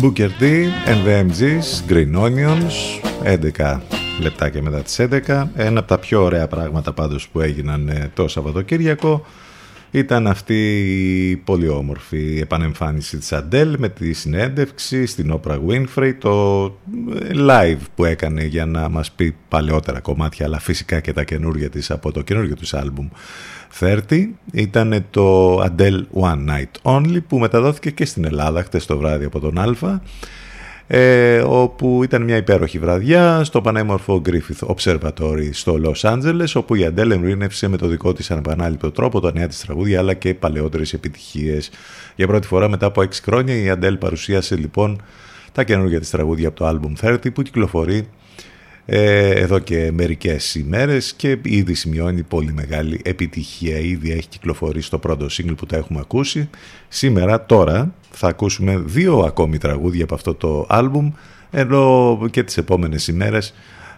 Booker 0.02 0.32
D, 0.40 0.72
and 0.88 1.06
the 1.06 1.14
MGs, 1.30 1.84
Green 1.88 2.16
Onions, 2.16 2.74
11 3.24 3.80
λεπτάκια 4.22 4.62
μετά 4.62 4.82
τις 4.82 5.00
11. 5.00 5.48
Ένα 5.56 5.80
από 5.80 5.88
τα 5.88 5.98
πιο 5.98 6.24
ωραία 6.24 6.48
πράγματα 6.48 6.94
πάντως 6.94 7.28
που 7.28 7.40
έγιναν 7.40 7.88
ε, 7.88 8.12
το 8.14 8.28
Σαββατοκύριακο 8.28 9.26
ήταν 9.92 10.28
αυτή 10.28 10.80
η 11.30 11.36
πολύ 11.36 11.68
όμορφη 11.68 12.40
επανεμφάνιση 12.42 13.18
της 13.18 13.34
Αντέλ 13.34 13.76
με 13.78 13.90
τη 13.90 14.14
συνέντευξη 14.14 15.06
στην 15.06 15.40
Oprah 15.40 15.60
Winfrey, 15.68 16.14
το 16.20 16.64
ε, 16.66 16.81
live 17.50 17.80
που 17.96 18.06
έκανε 18.06 18.44
για 18.44 18.66
να 18.66 18.90
μας 18.90 19.12
πει 19.12 19.36
παλαιότερα 19.48 20.00
κομμάτια, 20.00 20.46
αλλά 20.46 20.60
φυσικά 20.60 21.00
και 21.00 21.14
τα 21.14 21.24
καινούργια 21.24 21.70
της 21.70 21.92
από 21.92 22.12
το 22.12 22.22
καινούργιο 22.22 22.56
της 22.56 22.74
άλμπουμ 22.74 23.08
30 23.80 24.28
ήταν 24.52 25.06
το 25.10 25.58
Adele 25.64 26.04
One 26.22 26.50
Night 26.50 26.96
Only 26.96 27.18
που 27.28 27.40
μεταδόθηκε 27.40 27.92
και 27.92 28.06
στην 28.06 28.26
Ελλάδα 28.26 28.64
χτες 28.64 28.86
το 28.86 28.98
βράδυ 28.98 29.26
από 29.26 29.40
τον 29.40 29.60
Αλφα 29.60 30.02
ε, 30.94 31.40
όπου 31.46 32.04
ήταν 32.04 32.22
μια 32.22 32.36
υπέροχη 32.36 32.80
βραδιά 32.80 33.44
στο 33.44 33.62
πανέμορφο 33.62 34.22
Griffith 34.26 34.76
Observatory 34.76 35.50
στο 35.52 35.80
Los 35.84 36.12
Angeles 36.12 36.52
όπου 36.54 36.76
η 36.76 36.94
Adele 36.96 37.12
εμρήνευσε 37.12 37.68
με 37.68 37.78
το 37.78 37.88
δικό 37.88 38.14
της 38.14 38.32
ανεπανάληπτο 38.32 38.92
τρόπο 38.92 39.20
τα 39.20 39.32
νέα 39.34 39.48
της 39.48 39.60
τραγούδια 39.60 40.00
αλλά 40.00 40.14
και 40.14 40.34
παλαιότερες 40.34 40.94
επιτυχίες. 40.94 41.70
Για 42.16 42.28
πρώτη 42.28 42.48
φορά 42.48 42.70
μετά 42.70 42.86
από 42.86 43.02
6 43.02 43.08
χρόνια 43.24 43.56
η 43.56 43.74
Adele 43.76 44.00
παρουσίασε 44.00 44.56
λοιπόν 44.56 45.02
τα 45.52 45.64
καινούργια 45.64 46.00
της 46.00 46.10
τραγούδια 46.10 46.48
από 46.48 46.58
το 46.58 46.68
album 47.02 47.10
30 47.10 47.34
που 47.34 47.42
κυκλοφορεί 47.42 48.08
ε, 48.86 49.30
εδώ 49.30 49.60
και 49.60 49.92
μερικές 49.94 50.56
ημέρες 50.56 51.14
και 51.14 51.38
ήδη 51.42 51.74
σημειώνει 51.74 52.24
πολύ 52.24 52.54
μεγάλη 52.54 53.02
επιτυχία. 53.04 53.78
Ήδη 53.80 54.12
έχει 54.12 54.28
κυκλοφορήσει 54.28 54.90
το 54.90 54.98
πρώτο 54.98 55.26
single 55.32 55.54
που 55.58 55.66
τα 55.66 55.78
έχουμε 55.78 56.00
ακούσει. 56.00 56.50
Σήμερα, 56.88 57.46
τώρα, 57.46 57.94
θα 58.12 58.28
ακούσουμε 58.28 58.78
δύο 58.86 59.20
ακόμη 59.20 59.58
τραγούδια 59.58 60.04
από 60.04 60.16
αυτό 60.16 60.34
το 60.34 60.66
άλμπουμ, 60.70 61.12
ενώ 61.52 62.20
και 62.32 62.44
τις 62.44 62.58
επόμενες 62.58 63.08
ημέρες 63.08 63.54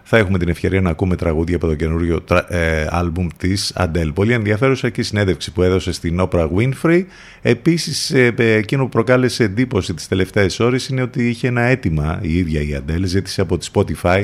θα 0.06 0.16
έχουμε 0.16 0.38
την 0.38 0.48
ευκαιρία 0.48 0.80
να 0.80 0.90
ακούμε 0.90 1.16
τραγούδια 1.16 1.56
από 1.56 1.66
το 1.66 1.74
καινούριο 1.74 2.20
τρα, 2.20 2.54
ε, 2.54 2.86
άλμπουμ 2.90 3.26
της 3.36 3.72
Adele. 3.76 4.10
Πολύ 4.14 4.32
ενδιαφέρουσα 4.32 4.90
και 4.90 5.00
η 5.00 5.04
συνέντευξη 5.04 5.52
που 5.52 5.62
έδωσε 5.62 5.92
στην 5.92 6.20
Oprah 6.20 6.48
Winfrey. 6.56 7.04
Επίσης, 7.42 8.10
ε, 8.10 8.34
εκείνο 8.36 8.82
που 8.82 8.88
προκάλεσε 8.88 9.44
εντύπωση 9.44 9.94
τις 9.94 10.08
τελευταίες 10.08 10.60
ώρες 10.60 10.88
είναι 10.88 11.02
ότι 11.02 11.28
είχε 11.28 11.48
ένα 11.48 11.62
αίτημα 11.62 12.18
η 12.22 12.36
ίδια 12.36 12.60
η 12.60 12.82
Adele, 12.86 13.04
ζήτησε 13.04 13.40
από 13.40 13.58
τη 13.58 13.68
Spotify 13.72 14.22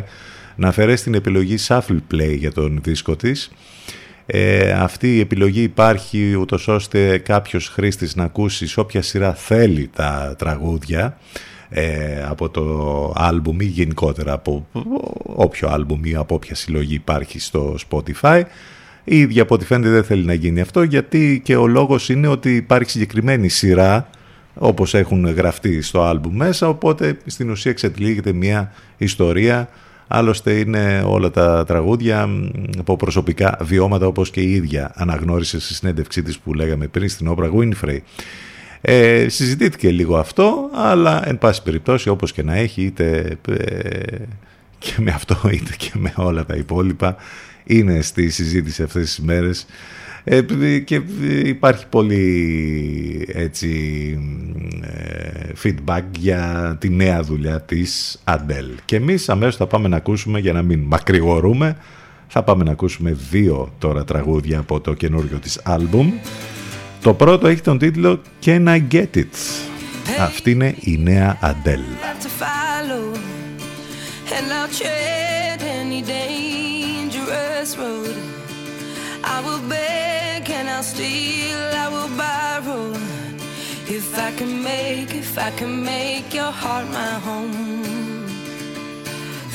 να 0.57 0.69
αφαιρέσει 0.69 1.05
την 1.05 1.15
επιλογή 1.15 1.57
Shuffle 1.67 2.01
Play 2.13 2.37
για 2.37 2.53
τον 2.53 2.81
δίσκο 2.83 3.17
της. 3.17 3.51
Ε, 4.27 4.73
αυτή 4.73 5.17
η 5.17 5.21
επιλογή 5.21 5.63
υπάρχει 5.63 6.35
ούτως 6.35 6.69
ώστε 6.69 7.19
κάποιος 7.19 7.69
χρήστης 7.69 8.17
να 8.17 8.25
ακούσει 8.25 8.67
σε 8.67 8.81
όποια 8.81 9.03
σειρά 9.03 9.35
θέλει 9.35 9.91
τα 9.97 10.35
τραγούδια 10.39 11.19
ε, 11.71 12.23
από 12.29 12.49
το 12.49 13.13
άλμπουμ 13.17 13.61
ή 13.61 13.65
γενικότερα 13.65 14.33
από 14.33 14.67
όποιο 15.23 15.69
άλμπουμ 15.69 16.05
ή 16.05 16.15
από 16.15 16.35
όποια 16.35 16.55
συλλογή 16.55 16.95
υπάρχει 16.95 17.41
στο 17.41 17.77
Spotify. 17.91 18.43
Η 19.05 19.19
ίδια 19.19 19.43
από 19.43 19.55
ό,τι 19.55 19.65
φαίνεται 19.65 19.91
δεν 19.91 20.05
θέλει 20.05 20.25
να 20.25 20.35
γίνει 20.35 20.61
αυτό 20.61 20.83
γιατί 20.83 21.41
και 21.45 21.57
ο 21.57 21.67
λόγος 21.67 22.09
είναι 22.09 22.27
ότι 22.27 22.57
υπάρχει 22.57 22.91
συγκεκριμένη 22.91 23.49
σειρά 23.49 24.11
όπως 24.55 24.95
έχουν 24.95 25.27
γραφτεί 25.27 25.83
στο 25.83 26.03
άλμπουμ 26.03 26.37
μέσα 26.37 26.69
οπότε 26.69 27.19
στην 27.27 27.51
ουσία 27.51 27.71
εξετλίγεται 27.71 28.33
μια 28.33 28.73
ιστορία 28.97 29.69
Άλλωστε 30.13 30.53
είναι 30.53 31.03
όλα 31.07 31.31
τα 31.31 31.65
τραγούδια 31.65 32.29
από 32.79 32.97
προσωπικά 32.97 33.59
βιώματα 33.61 34.07
όπως 34.07 34.31
και 34.31 34.41
η 34.41 34.53
ίδια 34.53 34.93
αναγνώρισε 34.95 35.61
στη 35.61 35.75
συνέντευξή 35.75 36.23
της 36.23 36.39
που 36.39 36.55
λέγαμε 36.55 36.87
πριν 36.87 37.09
στην 37.09 37.29
όπρα 37.29 37.51
Winfrey. 37.55 37.99
Ε, 38.81 39.29
συζητήθηκε 39.29 39.91
λίγο 39.91 40.17
αυτό, 40.17 40.71
αλλά 40.75 41.29
εν 41.29 41.39
πάση 41.39 41.63
περιπτώσει 41.63 42.09
όπως 42.09 42.33
και 42.33 42.43
να 42.43 42.57
έχει 42.57 42.83
είτε 42.83 43.39
ε, 43.49 44.17
και 44.79 44.93
με 44.99 45.11
αυτό 45.11 45.37
είτε 45.53 45.75
και 45.77 45.91
με 45.95 46.13
όλα 46.17 46.47
τα 46.47 46.55
υπόλοιπα 46.55 47.17
είναι 47.65 48.01
στη 48.01 48.31
συζήτηση 48.31 48.83
αυτές 48.83 49.05
τις 49.05 49.19
μέρες. 49.19 49.67
Ε, 50.25 50.43
και 50.79 51.03
υπάρχει 51.45 51.87
πολύ 51.87 53.29
έτσι 53.33 53.71
ε, 54.83 55.53
feedback 55.63 56.03
για 56.19 56.77
τη 56.81 56.91
νέα 56.91 57.23
δουλειά 57.23 57.61
της 57.61 58.23
Adele. 58.25 58.75
Και 58.85 58.97
εμείς 58.97 59.29
αμέσως 59.29 59.57
θα 59.57 59.67
πάμε 59.67 59.89
να 59.89 59.97
ακούσουμε 59.97 60.39
για 60.39 60.53
να 60.53 60.63
μην 60.63 60.81
μακρηγορούμε 60.81 61.77
θα 62.33 62.43
πάμε 62.43 62.65
να 62.65 62.71
ακούσουμε 62.71 63.17
δύο 63.31 63.73
τώρα 63.79 64.05
τραγούδια 64.05 64.59
από 64.59 64.81
το 64.81 64.95
καινούριο 64.95 65.39
της 65.39 65.61
άλμπουμ 65.65 66.13
το 67.03 67.15
πρώτο 67.15 67.47
έχει 67.47 67.61
τον 67.61 67.79
τίτλο 67.79 68.21
Can 68.45 68.67
I 68.67 68.83
Get 68.93 69.09
It 69.15 69.25
αυτή 70.21 70.51
είναι 70.51 70.75
η 70.81 70.99
νέα 70.99 71.39
Adele 71.41 72.11
And 74.37 74.53
I'll 74.53 74.69
tread 74.81 75.61
any 75.81 76.03
dangerous 76.03 77.71
road. 77.81 78.17
I 79.35 79.37
will 79.47 79.63
beg 79.75 80.49
and 80.59 80.67
I'll 80.75 80.89
steal, 80.95 81.61
I 81.85 81.87
will 81.95 82.13
borrow. 82.25 82.87
If 83.99 84.07
I 84.27 84.31
can 84.39 84.53
make, 84.63 85.11
if 85.25 85.33
I 85.37 85.51
can 85.59 85.73
make 85.85 86.29
your 86.33 86.53
heart 86.63 86.87
my 86.99 87.15
home. 87.27 88.25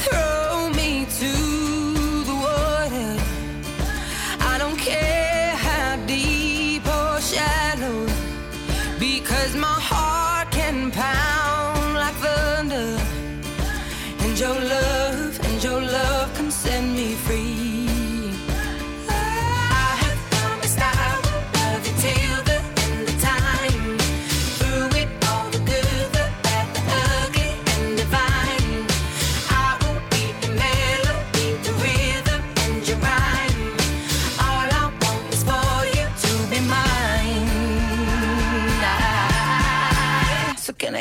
Throw 0.03 0.69
me 0.79 0.91
to 1.19 1.64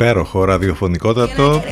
Υπέροχο 0.00 0.44
ραδιοφωνικότατο 0.44 1.62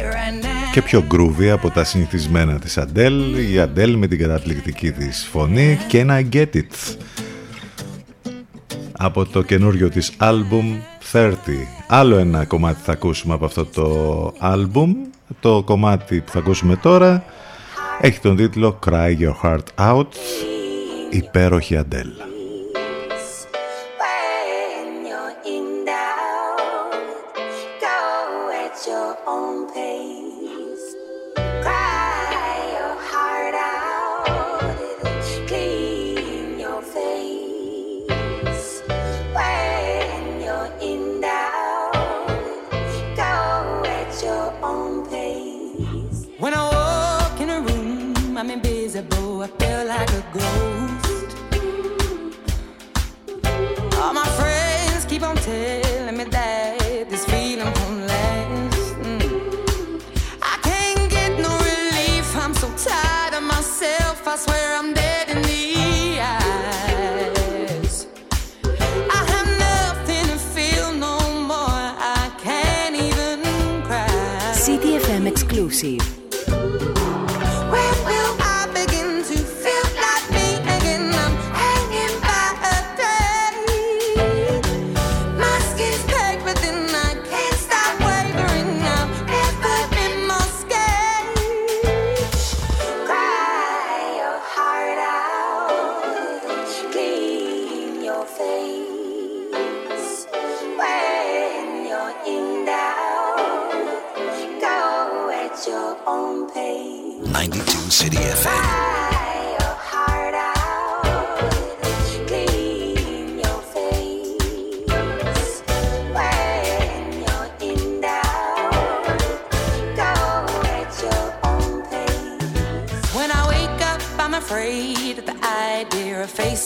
και 0.72 0.82
πιο 0.82 1.04
groovy 1.12 1.46
από 1.46 1.70
τα 1.70 1.84
συνηθισμένα 1.84 2.58
της 2.58 2.78
Adele 2.78 3.34
η 3.36 3.56
Adele 3.56 3.94
με 3.96 4.06
την 4.06 4.18
καταπληκτική 4.18 4.92
της 4.92 5.28
φωνή 5.32 5.78
Can 5.92 6.06
I 6.06 6.28
Get 6.32 6.46
It. 6.54 6.96
Από 8.92 9.24
το 9.26 9.42
καινούριο 9.42 9.88
της 9.88 10.12
άλμπουμ 10.16 10.78
30 11.12 11.32
άλλο 11.88 12.16
ένα 12.16 12.44
κομμάτι 12.44 12.80
θα 12.84 12.92
ακούσουμε 12.92 13.34
από 13.34 13.44
αυτό 13.44 13.64
το 13.64 14.32
άλμπουμ. 14.38 14.94
Το 15.40 15.62
κομμάτι 15.62 16.20
που 16.20 16.30
θα 16.30 16.38
ακούσουμε 16.38 16.76
τώρα 16.76 17.24
έχει 18.00 18.20
τον 18.20 18.36
τίτλο 18.36 18.78
Cry 18.86 19.16
Your 19.18 19.34
Heart 19.42 19.90
Out. 19.90 20.06
Υπέροχη 21.10 21.80
Adele 21.80 22.37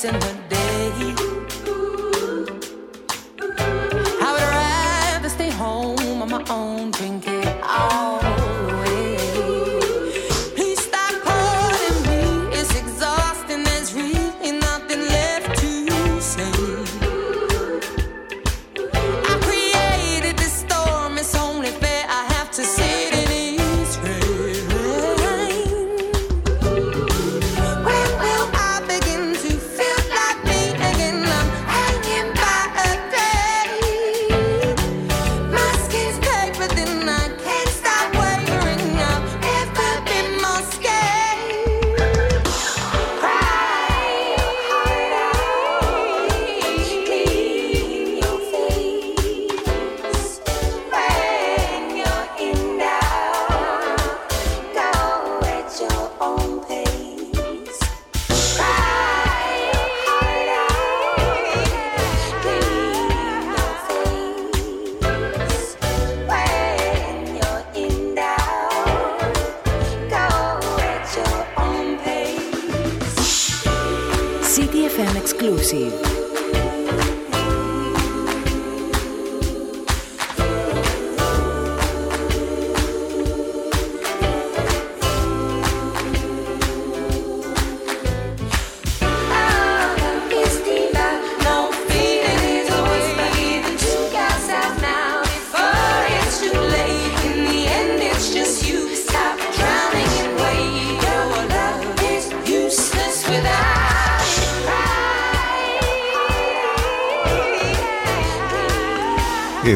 and 0.04 0.24
when 0.24 0.41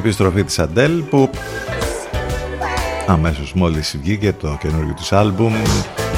επιστροφή 0.07 0.45
της 0.45 0.59
Αντέλ 0.59 1.03
που 1.03 1.31
αμέσως 3.07 3.53
μόλις 3.55 3.97
βγήκε 4.03 4.33
το 4.33 4.59
καινούργιο 4.61 4.95
της 4.95 5.13
άλμπουμ 5.13 5.55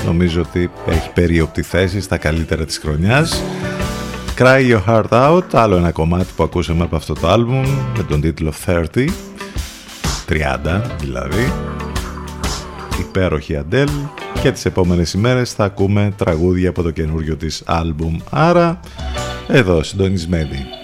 νομίζω 0.04 0.40
ότι 0.40 0.70
έχει 0.88 1.10
περίοπτη 1.12 1.62
θέση 1.62 2.00
στα 2.00 2.16
καλύτερα 2.16 2.64
της 2.64 2.78
χρονιάς. 2.78 3.42
Cry 4.38 4.70
Your 4.70 4.84
Heart 4.86 5.08
Out, 5.10 5.42
άλλο 5.52 5.76
ένα 5.76 5.90
κομμάτι 5.90 6.26
που 6.36 6.42
ακούσαμε 6.42 6.84
από 6.84 6.96
αυτό 6.96 7.14
το 7.14 7.28
άλμπουμ 7.28 7.66
με 7.96 8.02
τον 8.08 8.20
τίτλο 8.20 8.52
30 8.66 8.84
30 10.28 10.80
δηλαδή. 11.00 11.52
Υπέροχη 13.00 13.56
Αντέλ 13.56 13.88
και 14.42 14.52
τις 14.52 14.64
επόμενες 14.64 15.12
ημέρες 15.12 15.52
θα 15.52 15.64
ακούμε 15.64 16.12
τραγούδια 16.16 16.68
από 16.68 16.82
το 16.82 16.90
καινούργιο 16.90 17.36
της 17.36 17.62
άλμπουμ. 17.66 18.18
Άρα 18.30 18.80
εδώ 19.48 19.82
συντονισμένοι 19.82 20.77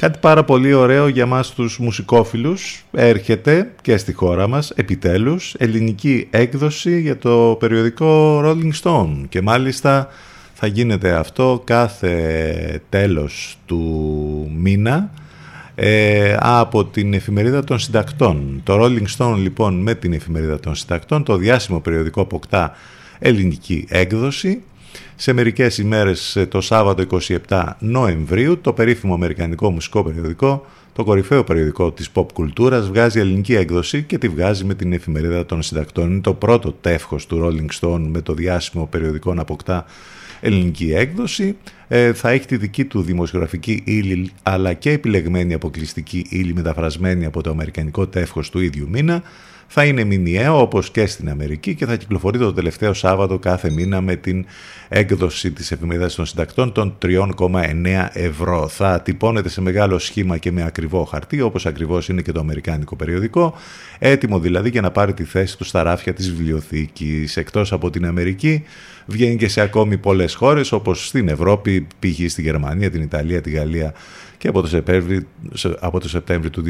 Κάτι 0.00 0.18
πάρα 0.18 0.44
πολύ 0.44 0.72
ωραίο 0.72 1.08
για 1.08 1.26
μας 1.26 1.50
τους 1.50 1.78
μουσικόφιλους. 1.78 2.84
Έρχεται 2.92 3.72
και 3.82 3.96
στη 3.96 4.12
χώρα 4.12 4.48
μας 4.48 4.70
επιτέλους 4.70 5.54
ελληνική 5.58 6.26
έκδοση 6.30 7.00
για 7.00 7.18
το 7.18 7.56
περιοδικό 7.58 8.40
Rolling 8.44 8.72
Stone. 8.82 9.24
Και 9.28 9.40
μάλιστα 9.42 10.08
θα 10.54 10.66
γίνεται 10.66 11.10
αυτό 11.12 11.62
κάθε 11.64 12.82
τέλος 12.88 13.58
του 13.66 14.52
μήνα 14.56 15.10
ε, 15.74 16.36
από 16.38 16.84
την 16.84 17.14
εφημερίδα 17.14 17.64
των 17.64 17.78
συντακτών. 17.78 18.60
Το 18.64 18.84
Rolling 18.84 19.16
Stone 19.16 19.36
λοιπόν 19.36 19.74
με 19.74 19.94
την 19.94 20.12
εφημερίδα 20.12 20.60
των 20.60 20.74
συντακτών, 20.74 21.24
το 21.24 21.36
διάσημο 21.36 21.80
περιοδικό 21.80 22.20
αποκτά 22.20 22.76
ελληνική 23.18 23.86
έκδοση 23.88 24.62
σε 25.22 25.32
μερικές 25.32 25.78
ημέρες 25.78 26.36
ε, 26.36 26.46
το 26.46 26.60
Σάββατο 26.60 27.20
27 27.48 27.64
Νοεμβρίου 27.78 28.60
το 28.60 28.72
περίφημο 28.72 29.14
αμερικανικό 29.14 29.70
μουσικό 29.70 30.02
περιοδικό 30.02 30.66
το 30.92 31.04
κορυφαίο 31.04 31.44
περιοδικό 31.44 31.92
της 31.92 32.10
pop 32.14 32.32
κουλτούρας 32.32 32.88
βγάζει 32.88 33.18
ελληνική 33.18 33.54
έκδοση 33.54 34.02
και 34.02 34.18
τη 34.18 34.28
βγάζει 34.28 34.64
με 34.64 34.74
την 34.74 34.92
εφημερίδα 34.92 35.46
των 35.46 35.62
συντακτών. 35.62 36.10
Είναι 36.10 36.20
το 36.20 36.34
πρώτο 36.34 36.72
τεύχος 36.72 37.26
του 37.26 37.40
Rolling 37.44 37.80
Stone 37.80 38.04
με 38.08 38.20
το 38.20 38.34
διάσημο 38.34 38.86
περιοδικό 38.86 39.34
να 39.34 39.40
αποκτά 39.40 39.84
ελληνική 40.40 40.92
έκδοση. 40.92 41.56
Ε, 41.88 42.12
θα 42.12 42.30
έχει 42.30 42.46
τη 42.46 42.56
δική 42.56 42.84
του 42.84 43.02
δημοσιογραφική 43.02 43.82
ύλη 43.84 44.30
αλλά 44.42 44.72
και 44.72 44.90
επιλεγμένη 44.90 45.54
αποκλειστική 45.54 46.26
ύλη 46.28 46.54
μεταφρασμένη 46.54 47.24
από 47.24 47.42
το 47.42 47.50
αμερικανικό 47.50 48.06
τεύχος 48.06 48.50
του 48.50 48.60
ίδιου 48.60 48.88
μήνα 48.90 49.22
θα 49.72 49.84
είναι 49.84 50.04
μηνιαίο 50.04 50.60
όπως 50.60 50.90
και 50.90 51.06
στην 51.06 51.30
Αμερική 51.30 51.74
και 51.74 51.86
θα 51.86 51.96
κυκλοφορεί 51.96 52.38
το 52.38 52.52
τελευταίο 52.52 52.94
Σάββατο 52.94 53.38
κάθε 53.38 53.70
μήνα 53.70 54.00
με 54.00 54.16
την 54.16 54.46
έκδοση 54.88 55.50
της 55.50 55.70
εφημερίδας 55.72 56.14
των 56.14 56.26
συντακτών 56.26 56.72
των 56.72 56.98
3,9 57.02 58.08
ευρώ. 58.12 58.68
Θα 58.68 59.00
τυπώνεται 59.00 59.48
σε 59.48 59.60
μεγάλο 59.60 59.98
σχήμα 59.98 60.38
και 60.38 60.52
με 60.52 60.62
ακριβό 60.62 61.04
χαρτί 61.04 61.40
όπως 61.40 61.66
ακριβώς 61.66 62.08
είναι 62.08 62.22
και 62.22 62.32
το 62.32 62.40
αμερικάνικο 62.40 62.96
περιοδικό, 62.96 63.54
έτοιμο 63.98 64.38
δηλαδή 64.38 64.68
για 64.68 64.80
να 64.80 64.90
πάρει 64.90 65.14
τη 65.14 65.24
θέση 65.24 65.58
του 65.58 65.64
στα 65.64 65.82
ράφια 65.82 66.14
της 66.14 66.30
βιβλιοθήκης. 66.30 67.36
Εκτός 67.36 67.72
από 67.72 67.90
την 67.90 68.06
Αμερική 68.06 68.64
βγαίνει 69.06 69.36
και 69.36 69.48
σε 69.48 69.60
ακόμη 69.60 69.98
πολλές 69.98 70.34
χώρες 70.34 70.72
όπως 70.72 71.06
στην 71.06 71.28
Ευρώπη, 71.28 71.86
π.χ. 71.98 72.30
στη 72.30 72.42
Γερμανία, 72.42 72.90
την 72.90 73.02
Ιταλία, 73.02 73.40
τη 73.40 73.50
Γαλλία 73.50 73.94
και 74.40 74.48
από 74.48 74.60
το, 74.60 74.66
Σεπτέμβρη, 74.66 75.26
από 75.80 76.00
το 76.00 76.08
Σεπτέμβριο 76.08 76.50
του 76.50 76.64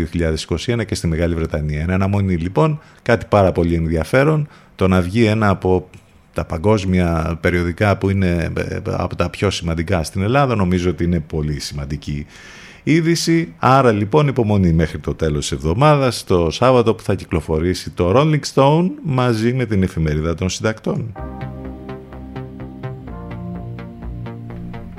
2021 0.66 0.86
και 0.86 0.94
στη 0.94 1.06
Μεγάλη 1.06 1.34
Βρετανία. 1.34 1.80
Είναι 1.80 1.92
αναμονή 1.92 2.34
λοιπόν, 2.34 2.80
κάτι 3.02 3.26
πάρα 3.28 3.52
πολύ 3.52 3.74
ενδιαφέρον, 3.74 4.48
το 4.74 4.88
να 4.88 5.01
βγει 5.01 5.24
ένα 5.24 5.48
από 5.48 5.88
τα 6.32 6.44
παγκόσμια 6.44 7.38
περιοδικά 7.40 7.97
που 7.97 8.10
είναι 8.10 8.52
από 8.84 9.16
τα 9.16 9.30
πιο 9.30 9.51
σημαντικά 9.51 10.02
στην 10.02 10.22
Ελλάδα, 10.22 10.56
νομίζω 10.56 10.90
ότι 10.90 11.05
είναι 11.05 11.20
πολύ 11.20 11.60
σημαντική 11.60 12.26
είδηση. 12.82 13.52
Άρα 13.59 13.92
λοιπόν 13.92 14.28
υπομονή 14.28 14.72
μέχρι 14.72 14.98
το 14.98 15.14
τέλος 15.14 15.48
της 15.48 15.52
εβδομάδας, 15.52 16.24
το 16.24 16.51
Σάββατο 16.51 16.94
που 16.94 17.02
θα 17.02 17.14
κυκλοφορήσει 17.14 17.90
το 17.90 18.12
Rolling 18.16 18.40
Stone 18.55 18.86
μαζί 19.02 19.52
με 19.52 19.64
την 19.66 19.82
εφημερίδα 19.82 20.34
των 20.34 20.48
συντακτών. 20.48 21.12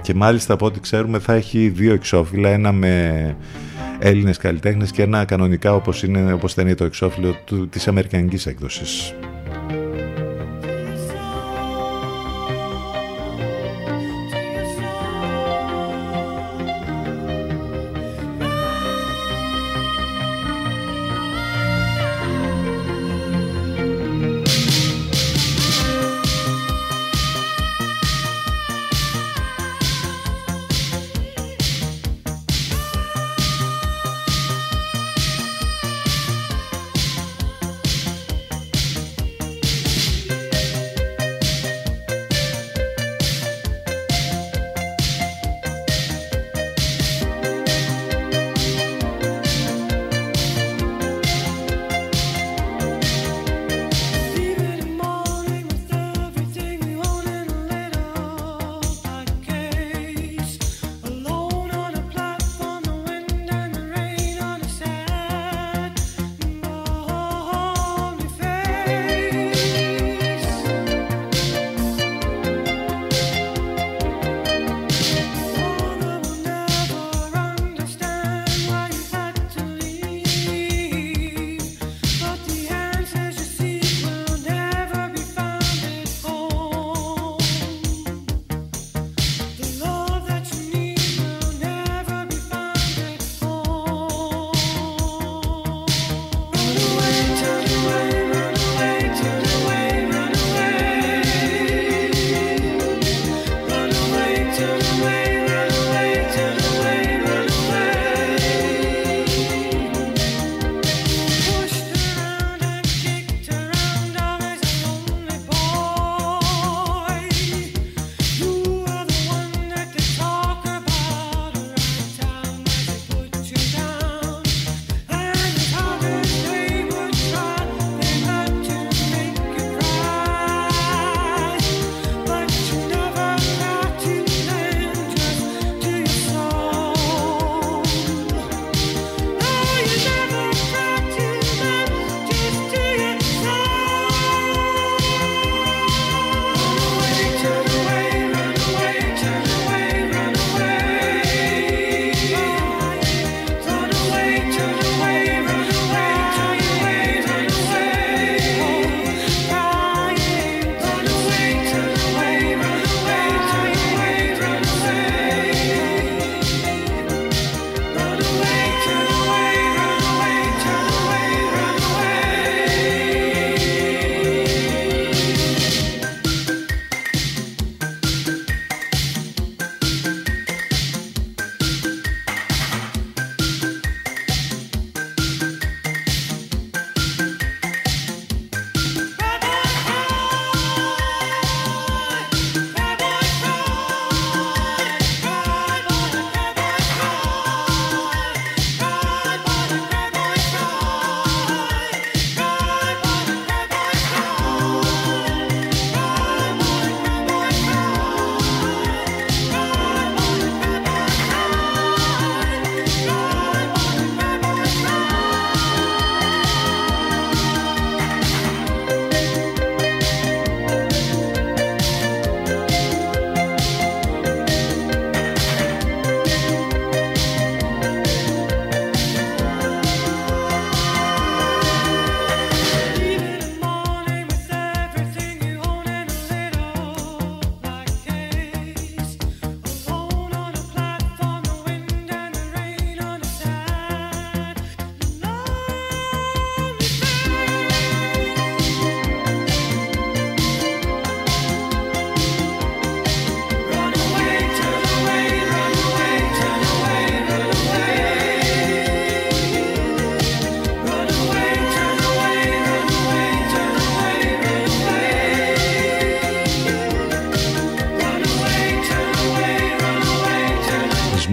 Και 0.01 0.13
μάλιστα 0.13 0.53
από 0.53 0.65
ό,τι 0.65 0.79
ξέρουμε 0.79 1.19
θα 1.19 1.33
έχει 1.33 1.69
δύο 1.69 1.93
εξώφυλλα, 1.93 2.49
ένα 2.49 2.71
με 2.71 3.35
Έλληνες 3.99 4.37
καλλιτέχνες 4.37 4.91
και 4.91 5.01
ένα 5.01 5.25
κανονικά 5.25 5.73
όπως, 5.73 6.03
είναι, 6.03 6.33
όπως 6.33 6.53
ήταν 6.53 6.75
το 6.75 6.83
εξώφυλλο 6.83 7.35
του, 7.45 7.69
της 7.69 7.87
Αμερικανικής 7.87 8.45
έκδοσης. 8.45 9.13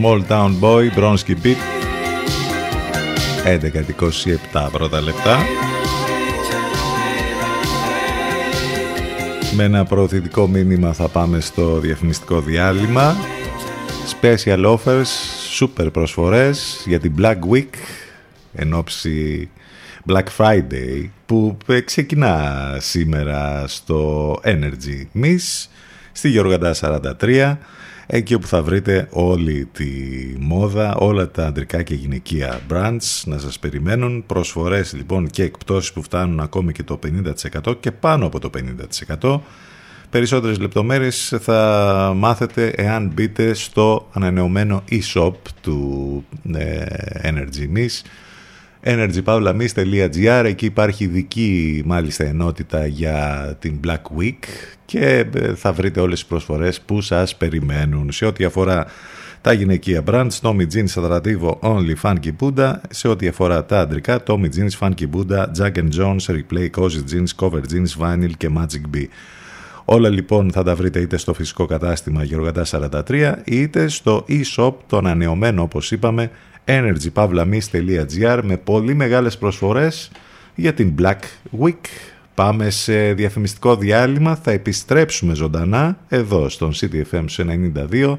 Small 0.09 0.25
Town 0.29 0.53
Boy, 0.61 0.91
Bronski 0.97 1.35
Beat. 1.43 1.57
11-27 4.55 4.69
πρώτα 4.73 5.01
λεπτά. 5.01 5.39
Με 9.57 9.65
ένα 9.65 9.85
προωθητικό 9.85 10.47
μήνυμα 10.47 10.93
θα 10.93 11.09
πάμε 11.09 11.41
στο 11.41 11.79
διαφημιστικό 11.79 12.41
διάλειμμα. 12.41 13.17
Special 14.21 14.77
offers 14.77 15.07
σούπερ 15.51 15.91
προσφορές 15.91 16.85
για 16.87 17.01
την 17.01 17.15
Black 17.19 17.39
Week 17.53 17.75
εν 18.55 18.75
ώψη 18.75 19.49
Black 20.09 20.27
Friday 20.37 21.09
που 21.27 21.57
ε, 21.67 21.81
ξεκινά 21.81 22.77
σήμερα 22.79 23.65
στο 23.67 24.33
Energy 24.45 25.23
Miss 25.23 25.67
στη 26.13 26.29
Γεωργαντά 26.29 26.75
43 26.81 27.57
εκεί 28.11 28.35
όπου 28.35 28.47
θα 28.47 28.63
βρείτε 28.63 29.09
όλη 29.11 29.69
τη 29.73 29.87
μόδα, 30.39 30.95
όλα 30.95 31.31
τα 31.31 31.47
αντρικά 31.47 31.83
και 31.83 31.95
γυναικεία 31.95 32.61
brands 32.71 33.23
να 33.25 33.39
σας 33.39 33.59
περιμένουν. 33.59 34.25
Προσφορές 34.27 34.93
λοιπόν 34.93 35.27
και 35.27 35.43
εκπτώσεις 35.43 35.93
που 35.93 36.03
φτάνουν 36.03 36.41
ακόμη 36.41 36.73
και 36.73 36.83
το 36.83 36.99
50% 37.67 37.75
και 37.81 37.93
πάνω 37.93 38.27
από 38.27 38.39
το 38.39 38.51
50%. 39.21 39.41
Περισσότερες 40.11 40.59
λεπτομέρειες 40.59 41.35
θα 41.41 42.13
μάθετε 42.17 42.69
εάν 42.77 43.11
μπείτε 43.15 43.55
στο 43.55 44.09
ανανεωμένο 44.13 44.85
e-shop 44.91 45.33
του 45.61 46.25
ε, 46.55 46.85
Energy 47.23 47.77
Miss 47.77 48.03
energypavlamis.gr 48.83 50.43
εκεί 50.45 50.67
υπάρχει 50.67 51.05
ειδική 51.05 51.83
μάλιστα 51.87 52.25
ενότητα 52.25 52.87
για 52.87 53.57
την 53.59 53.81
Black 53.87 54.21
Week 54.21 54.39
και 54.85 55.27
ε, 55.35 55.55
θα 55.55 55.73
βρείτε 55.73 56.01
όλες 56.01 56.19
τις 56.19 56.29
προσφορές 56.29 56.81
που 56.81 57.01
σας 57.01 57.37
περιμένουν. 57.37 58.13
Σε 58.13 58.27
ό,τι 58.27 58.45
αφορά 58.45 58.87
τα 59.41 59.53
γυναικεία 59.53 60.03
brands, 60.07 60.41
Tommy 60.43 60.67
Jeans, 60.75 61.03
Atrativo, 61.03 61.59
Only, 61.61 61.95
Funky 62.03 62.31
Buddha, 62.41 62.73
σε 62.91 63.09
ό,τι 63.09 63.29
αφορά 63.29 63.65
τα 63.65 63.81
αντρικά, 63.81 64.23
Tommy 64.27 64.49
Jeans, 64.57 64.79
Funky 64.81 65.07
Buddha, 65.13 65.45
Jack 65.59 65.73
and 65.73 65.89
Jones, 65.99 66.27
Replay, 66.27 66.71
Cozy 66.77 67.03
Jeans, 67.13 67.29
Cover 67.41 67.61
Jeans, 67.73 68.01
Vinyl 68.01 68.31
και 68.37 68.51
Magic 68.57 68.97
B. 68.97 69.05
Όλα 69.85 70.09
λοιπόν 70.09 70.53
θα 70.53 70.63
τα 70.63 70.75
βρείτε 70.75 71.01
είτε 71.01 71.17
στο 71.17 71.35
φυσικό 71.35 71.67
κατάστημα 71.67 72.25
Γεωργατά 72.25 72.65
43 73.09 73.33
είτε 73.45 73.89
στο 73.89 74.25
e-shop 74.29 74.73
το 74.87 74.97
ανανεωμένο 74.97 75.63
όπως 75.63 75.91
είπαμε 75.91 76.31
energypavlamis.gr 76.69 78.41
με 78.43 78.57
πολύ 78.57 78.95
μεγάλες 78.95 79.39
προσφορές 79.39 80.11
για 80.55 80.75
την 80.75 80.95
Black 80.99 81.19
Week. 81.61 81.85
Πάμε 82.35 82.71
σε 82.71 83.13
διαφημιστικό 83.13 83.77
διάλειμμα, 83.77 84.37
θα 84.37 84.51
επιστρέψουμε 84.51 85.35
ζωντανά 85.35 85.99
εδώ 86.09 86.49
στον 86.49 86.73
CTFM 86.75 87.25
92 87.91 88.17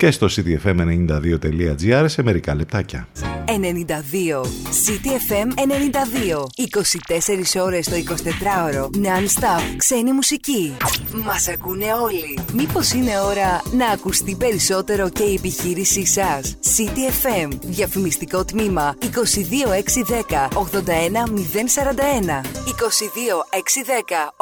και 0.00 0.10
στο 0.10 0.26
ctfm92.gr 0.30 2.04
σε 2.06 2.22
μερικά 2.22 2.54
λεπτάκια. 2.54 3.08
92. 3.46 3.50
CTFM 4.86 5.48
92. 5.58 5.62
24 7.56 7.62
ώρες 7.62 7.88
το 7.88 7.96
24ωρο. 7.96 8.84
Non-stop. 8.84 9.62
Ξένη 9.76 10.12
μουσική. 10.12 10.76
Μας 11.24 11.48
ακούνε 11.48 11.86
όλοι. 12.02 12.38
Μήπως 12.52 12.92
είναι 12.92 13.20
ώρα 13.20 13.62
να 13.72 13.86
ακουστεί 13.86 14.36
περισσότερο 14.38 15.08
και 15.08 15.22
η 15.22 15.34
επιχείρησή 15.34 16.06
σας; 16.06 16.56
CTFM. 16.76 17.48
Διαφημιστικό 17.62 18.44
τμήμα 18.44 18.94
22610 19.00 20.48
81041. 20.48 22.40
22610 22.64 24.34
81041. 24.36 24.40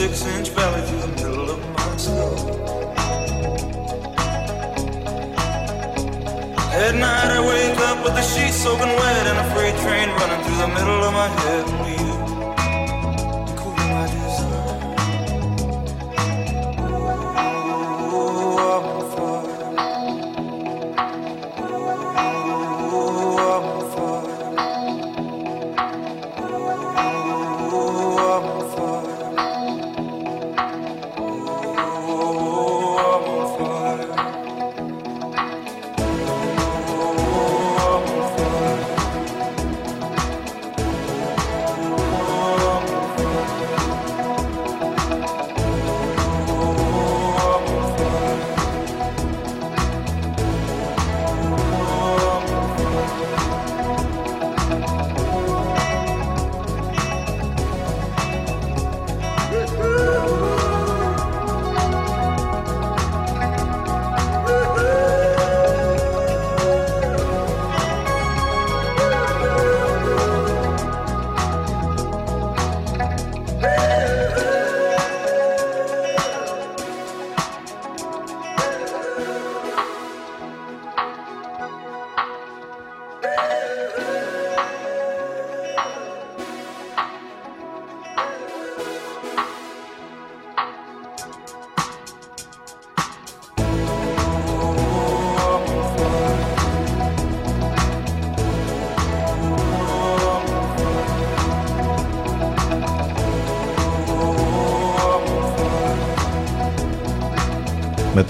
six. 0.00 0.39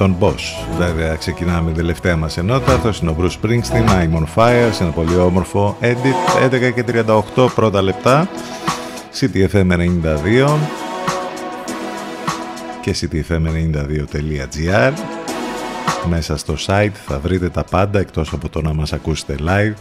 Τον 0.00 0.16
Boss. 0.20 0.66
Βέβαια 0.78 1.14
ξεκινάμε 1.14 1.66
την 1.66 1.76
τελευταία 1.76 2.16
μας 2.16 2.36
ενότητα. 2.36 2.72
Αυτό 2.72 2.92
είναι 3.02 3.10
ο 3.10 3.16
Bruce 3.20 3.40
Springsteen, 3.40 3.88
I'm 3.88 4.18
on 4.18 4.24
Fire, 4.34 4.68
σε 4.72 4.82
ένα 4.82 4.92
πολύ 4.92 5.16
όμορφο 5.16 5.76
edit. 5.80 6.44
11 6.44 6.72
και 6.74 6.84
38 7.36 7.48
πρώτα 7.54 7.82
λεπτά. 7.82 8.28
CTFM 9.20 9.70
92 9.72 10.58
και 12.80 12.94
ctfm92.gr 13.00 14.92
Μέσα 16.08 16.36
στο 16.36 16.54
site 16.66 16.96
θα 17.06 17.18
βρείτε 17.18 17.48
τα 17.48 17.64
πάντα 17.64 17.98
εκτός 17.98 18.32
από 18.32 18.48
το 18.48 18.62
να 18.62 18.74
μας 18.74 18.92
ακούσετε 18.92 19.36
live 19.38 19.74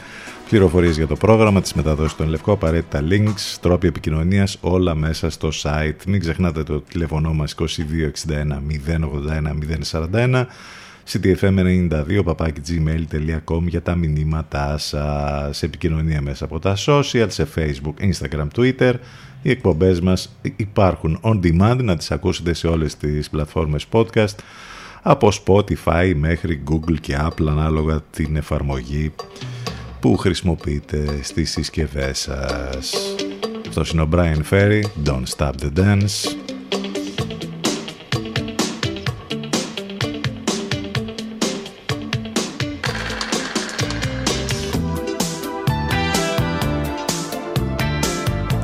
πληροφορίες 0.50 0.98
για 0.98 1.08
το 1.08 1.16
πρόγραμμα, 1.16 1.62
τις 1.62 1.74
μεταδόσεις 1.74 2.16
των 2.16 2.28
Λευκό, 2.28 2.52
απαραίτητα 2.52 3.04
links, 3.10 3.58
τρόποι 3.62 3.88
επικοινωνίας, 3.88 4.58
όλα 4.62 4.96
μέσα 4.96 5.30
στο 5.30 5.50
site. 5.64 6.06
Μην 6.08 6.20
ξεχνάτε 6.20 6.64
το 6.64 6.82
τηλεφωνό 6.82 7.34
μας 7.34 7.56
2261 7.56 8.62
081 8.88 9.54
041 9.92 10.46
ctfm92 11.12 12.24
papakigmail.com 12.26 13.62
για 13.68 13.82
τα 13.82 13.96
μηνύματά 13.96 14.78
σας. 14.78 15.64
Επικοινωνία 15.64 16.22
μέσα 16.22 16.46
από 16.46 16.60
τα 16.60 16.76
social, 16.86 17.26
σε 17.28 17.48
facebook, 17.56 18.12
instagram, 18.12 18.48
twitter. 18.56 18.94
Οι 19.42 19.50
εκπομπές 19.50 20.02
μας 20.02 20.36
υπάρχουν 20.56 21.20
on 21.22 21.40
demand 21.44 21.80
να 21.84 21.98
τις 21.98 22.12
ακούσετε 22.12 22.54
σε 22.54 22.68
όλες 22.68 22.98
τις 22.98 23.30
πλατφόρμες 23.30 23.86
podcast 23.92 24.36
από 25.02 25.32
Spotify 25.46 26.14
μέχρι 26.16 26.64
Google 26.72 27.00
και 27.02 27.18
Apple 27.22 27.48
ανάλογα 27.48 28.02
την 28.12 28.36
εφαρμογή 28.36 29.12
που 30.00 30.18
χρησιμοποιείτε 30.18 31.20
στις 31.22 31.52
συσκευές 31.52 32.20
σας; 32.20 32.94
Αυτό 33.68 33.84
είναι 33.94 34.02
ο 34.02 34.10
Brian 34.12 34.42
Ferry, 34.50 34.82
Don't 35.06 35.24
Stop 35.38 35.52
the 35.62 35.72
Dance. 35.80 36.36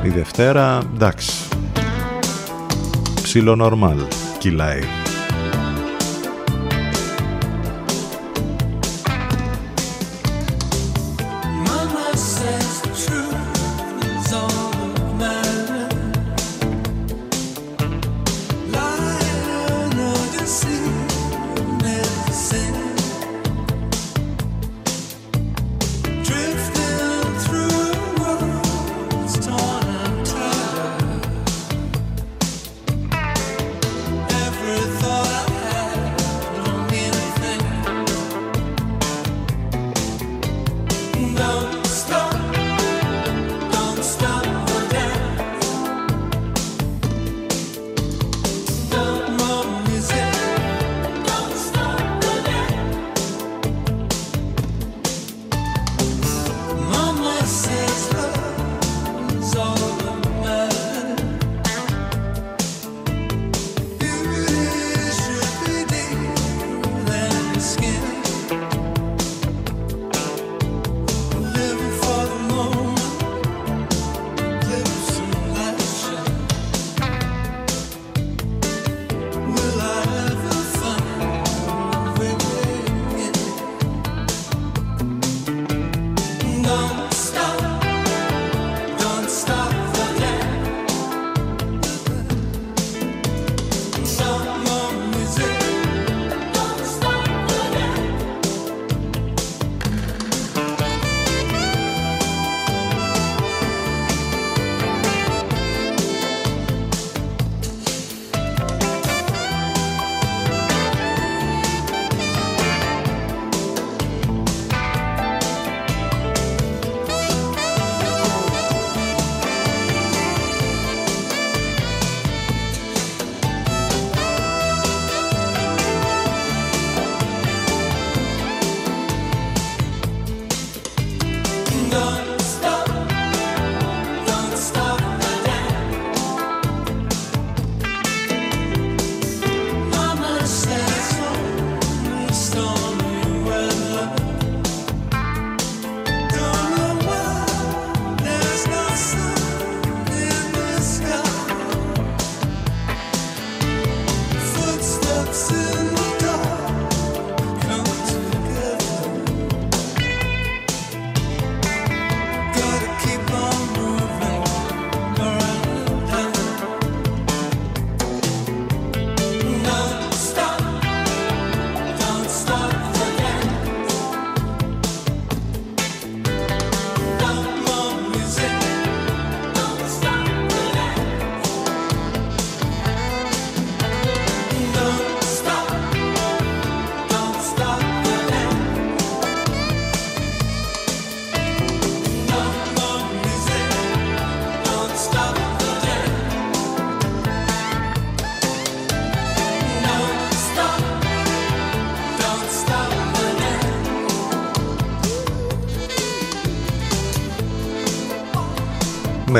Η 0.02 0.08
Δευτέρα, 0.08 0.90
εντάξει, 0.94 1.32
ψήλο 3.22 3.56
νορμάλ, 3.56 3.98
κυλάει. 4.38 5.05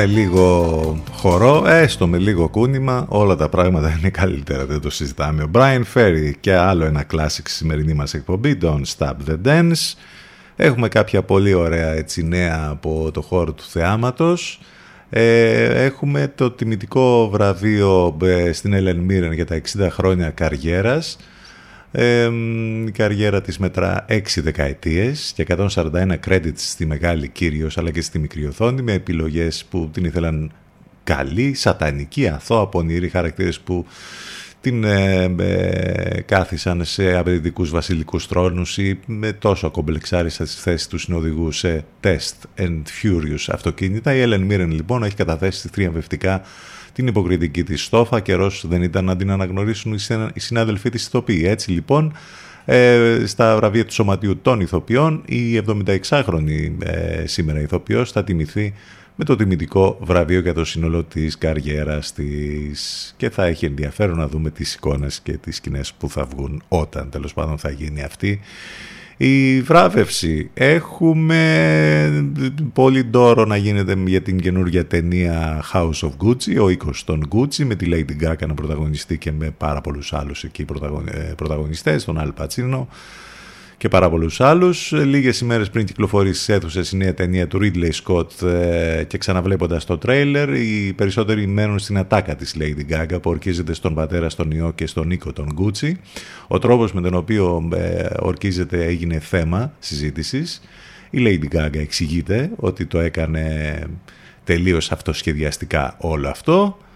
Λίγο 0.07 1.03
χορό, 1.11 1.63
έστω 1.67 2.07
με 2.07 2.17
λίγο 2.17 2.49
κούνημα, 2.49 3.05
όλα 3.09 3.35
τα 3.35 3.49
πράγματα 3.49 3.97
είναι 3.99 4.09
καλύτερα, 4.09 4.65
δεν 4.65 4.81
το 4.81 4.89
συζητάμε. 4.89 5.43
Ο 5.43 5.49
Brian 5.53 5.81
Ferry 5.93 6.31
και 6.39 6.53
άλλο 6.53 6.85
ένα 6.85 7.05
classic 7.13 7.27
στη 7.27 7.49
σημερινή 7.49 7.93
μας 7.93 8.13
εκπομπή, 8.13 8.57
Don't 8.61 8.81
Stop 8.97 9.13
the 9.29 9.35
Dance. 9.45 9.93
Έχουμε 10.55 10.87
κάποια 10.87 11.23
πολύ 11.23 11.53
ωραία 11.53 11.89
έτσι 11.89 12.23
νέα 12.23 12.67
από 12.69 13.11
το 13.13 13.21
χώρο 13.21 13.53
του 13.53 13.63
θεάματος. 13.63 14.59
Ε, 15.09 15.85
έχουμε 15.85 16.31
το 16.35 16.51
τιμητικό 16.51 17.29
βραβείο 17.29 18.17
ε, 18.21 18.51
στην 18.51 18.73
Ellen 18.75 19.11
Mirren 19.11 19.33
για 19.33 19.45
τα 19.45 19.61
60 19.77 19.87
χρόνια 19.89 20.29
καριέρας. 20.29 21.17
Ε, 21.91 22.29
η 22.85 22.91
καριέρα 22.91 23.41
της 23.41 23.57
μετρά 23.57 24.05
6 24.09 24.21
δεκαετίες 24.35 25.31
και 25.35 25.45
141 25.47 26.15
credits 26.27 26.51
στη 26.55 26.85
μεγάλη 26.85 27.27
κύριος 27.27 27.77
αλλά 27.77 27.91
και 27.91 28.01
στη 28.01 28.19
μικρή 28.19 28.45
οθόνη 28.45 28.81
με 28.81 28.93
επιλογές 28.93 29.65
που 29.69 29.89
την 29.93 30.05
ήθελαν 30.05 30.51
καλή, 31.03 31.53
σατανική, 31.53 32.27
αθώα, 32.27 32.67
πονηρή 32.67 33.09
χαρακτήρες 33.09 33.59
που 33.59 33.85
την 34.61 34.83
ε, 34.83 35.23
ε, 35.39 36.21
κάθισαν 36.21 36.85
σε 36.85 37.17
απαιτητικούς 37.17 37.69
βασιλικούς 37.69 38.27
τρόνους 38.27 38.77
ή 38.77 38.99
με 39.05 39.33
τόσο 39.33 39.71
κομπλεξάριστα 39.71 40.45
στις 40.45 40.61
θέσεις 40.61 40.87
τους 40.87 41.01
συνοδηγού 41.01 41.51
σε 41.51 41.85
Test 42.03 42.61
and 42.61 42.81
Furious 43.01 43.45
αυτοκίνητα. 43.51 44.13
Η 44.13 44.23
Ellen 44.25 44.51
Mirren 44.51 44.69
λοιπόν 44.69 45.03
έχει 45.03 45.15
καταθέσει 45.15 45.69
θριαμβευτικά 45.71 46.41
την 46.97 47.07
υποκριτική 47.07 47.63
της 47.63 47.83
στόφα. 47.83 48.19
Καιρός 48.19 48.65
δεν 48.67 48.81
ήταν 48.81 49.05
να 49.05 49.15
την 49.15 49.31
αναγνωρίσουν 49.31 49.93
οι 50.33 50.39
συνάδελφοί 50.39 50.89
της 50.89 51.05
ηθοποιοί. 51.05 51.43
Έτσι 51.45 51.71
λοιπόν 51.71 52.13
ε, 52.65 53.23
στα 53.25 53.55
βραβεία 53.55 53.85
του 53.85 53.93
Σωματείου 53.93 54.37
των 54.41 54.59
Ηθοποιών 54.59 55.23
η 55.25 55.61
76χρονη 55.67 56.71
ε, 56.83 57.27
σήμερα 57.27 57.59
ηθοποιός 57.59 58.11
θα 58.11 58.23
τιμηθεί 58.23 58.73
με 59.15 59.25
το 59.25 59.35
τιμητικό 59.35 59.97
βραβείο 60.01 60.39
για 60.39 60.53
το 60.53 60.65
σύνολο 60.65 61.03
της 61.03 61.37
καριέρας 61.37 62.13
της 62.13 63.13
και 63.17 63.29
θα 63.29 63.45
έχει 63.45 63.65
ενδιαφέρον 63.65 64.17
να 64.17 64.27
δούμε 64.27 64.49
τις 64.49 64.73
εικόνες 64.73 65.19
και 65.19 65.37
τις 65.37 65.55
σκηνές 65.55 65.93
που 65.93 66.09
θα 66.09 66.25
βγουν 66.25 66.63
όταν 66.67 67.09
τέλος 67.09 67.33
πάντων 67.33 67.57
θα 67.57 67.69
γίνει 67.69 68.03
αυτή 68.03 68.39
η 69.17 69.61
βράβευση. 69.61 70.49
Έχουμε 70.53 72.33
πολύ 72.73 73.03
ντόρο 73.03 73.45
να 73.45 73.57
γίνεται 73.57 73.95
για 74.05 74.21
την 74.21 74.39
καινούργια 74.39 74.85
ταινία 74.85 75.63
House 75.73 75.99
of 76.01 76.11
Gucci, 76.23 76.61
ο 76.61 76.69
οίκος 76.69 77.03
των 77.03 77.27
Gucci, 77.31 77.63
με 77.63 77.75
τη 77.75 77.87
Lady 77.89 78.27
Gaga 78.27 78.47
να 78.47 78.53
πρωταγωνιστεί 78.53 79.17
και 79.17 79.31
με 79.31 79.49
πάρα 79.57 79.81
πολλούς 79.81 80.13
άλλους 80.13 80.43
εκεί 80.43 80.65
ε, 81.05 81.17
πρωταγωνιστές, 81.35 82.05
τον 82.05 82.17
Al 82.19 82.43
Pacino, 82.43 82.85
και 83.77 83.87
πάρα 83.87 84.09
πολλούς 84.09 84.41
άλλους. 84.41 84.91
Λίγες 84.91 85.39
ημέρες 85.39 85.69
πριν 85.69 85.85
κυκλοφορήσει 85.85 86.41
στις 86.41 86.55
αίθουσες 86.55 86.91
η 86.91 86.97
νέα 86.97 87.13
ταινία 87.13 87.47
του 87.47 87.59
Ridley 87.61 87.91
Scott 88.03 88.47
ε, 88.47 89.03
και 89.03 89.17
ξαναβλέποντας 89.17 89.85
το 89.85 89.97
τρέιλερ, 89.97 90.49
οι 90.55 90.93
περισσότεροι 90.95 91.47
μένουν 91.47 91.79
στην 91.79 91.97
ατάκα 91.97 92.35
της 92.35 92.55
Lady 92.59 92.93
Gaga 92.93 93.21
που 93.21 93.29
ορκίζεται 93.29 93.73
στον 93.73 93.93
πατέρα, 93.93 94.29
στον 94.29 94.51
ιό 94.51 94.71
και 94.75 94.87
στον 94.87 95.11
οίκο 95.11 95.33
των 95.33 95.57
Gucci. 95.59 95.91
Ο 96.47 96.59
τρόπος 96.59 96.93
με 96.93 97.01
τον 97.01 97.13
οποίο 97.13 97.69
ε, 97.73 98.05
ορκίζεται 98.19 98.85
έγινε 98.85 99.19
θέμα 99.19 99.73
συζήτησης. 99.79 100.61
Η 101.09 101.23
Lady 101.25 101.55
Gaga 101.57 101.77
εξηγείται 101.77 102.49
ότι 102.55 102.85
το 102.85 102.99
έκανε 102.99 103.83
τελείως 104.43 104.91
αυτοσχεδιαστικά 104.91 105.95
όλο 105.99 106.27
αυτό 106.27 106.77
ε, 106.77 106.86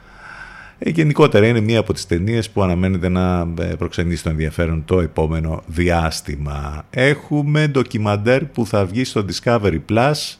γενικότερα 0.89 1.47
είναι 1.47 1.59
μία 1.59 1.79
από 1.79 1.93
τις 1.93 2.05
ταινίες 2.05 2.49
που 2.49 2.61
αναμένεται 2.61 3.09
να 3.09 3.53
ε, 3.59 3.63
προξενήσει 3.63 4.23
το 4.23 4.29
ενδιαφέρον 4.29 4.85
το 4.85 4.99
επόμενο 4.99 5.61
διάστημα. 5.65 6.85
Έχουμε 6.89 7.67
ντοκιμαντέρ 7.67 8.45
που 8.45 8.65
θα 8.65 8.85
βγει 8.85 9.03
στο 9.03 9.25
Discovery 9.31 9.79
Plus 9.89 10.37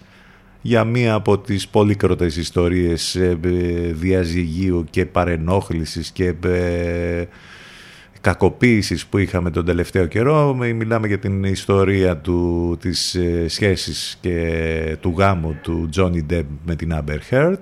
για 0.61 0.83
μία 0.83 1.13
από 1.13 1.37
τις 1.37 1.67
πολύκροτες 1.67 2.37
ιστορίες 2.37 3.15
ε, 3.15 3.37
διαζυγίου 3.91 4.85
και 4.89 5.05
παρενόχλησης 5.05 6.11
και 6.11 6.33
κακοποίησης 8.21 9.05
που 9.05 9.17
είχαμε 9.17 9.49
τον 9.49 9.65
τελευταίο 9.65 10.05
καιρό. 10.05 10.53
Μιλάμε 10.53 11.07
για 11.07 11.19
την 11.19 11.43
ιστορία 11.43 12.17
του, 12.17 12.77
της 12.81 13.17
σχέσης 13.47 14.17
και 14.21 14.97
του 14.99 15.13
γάμου 15.17 15.57
του 15.61 15.89
Johnny 15.95 16.33
Depp 16.33 16.45
με 16.65 16.75
την 16.75 16.93
Amber 16.93 17.19
Heard. 17.29 17.59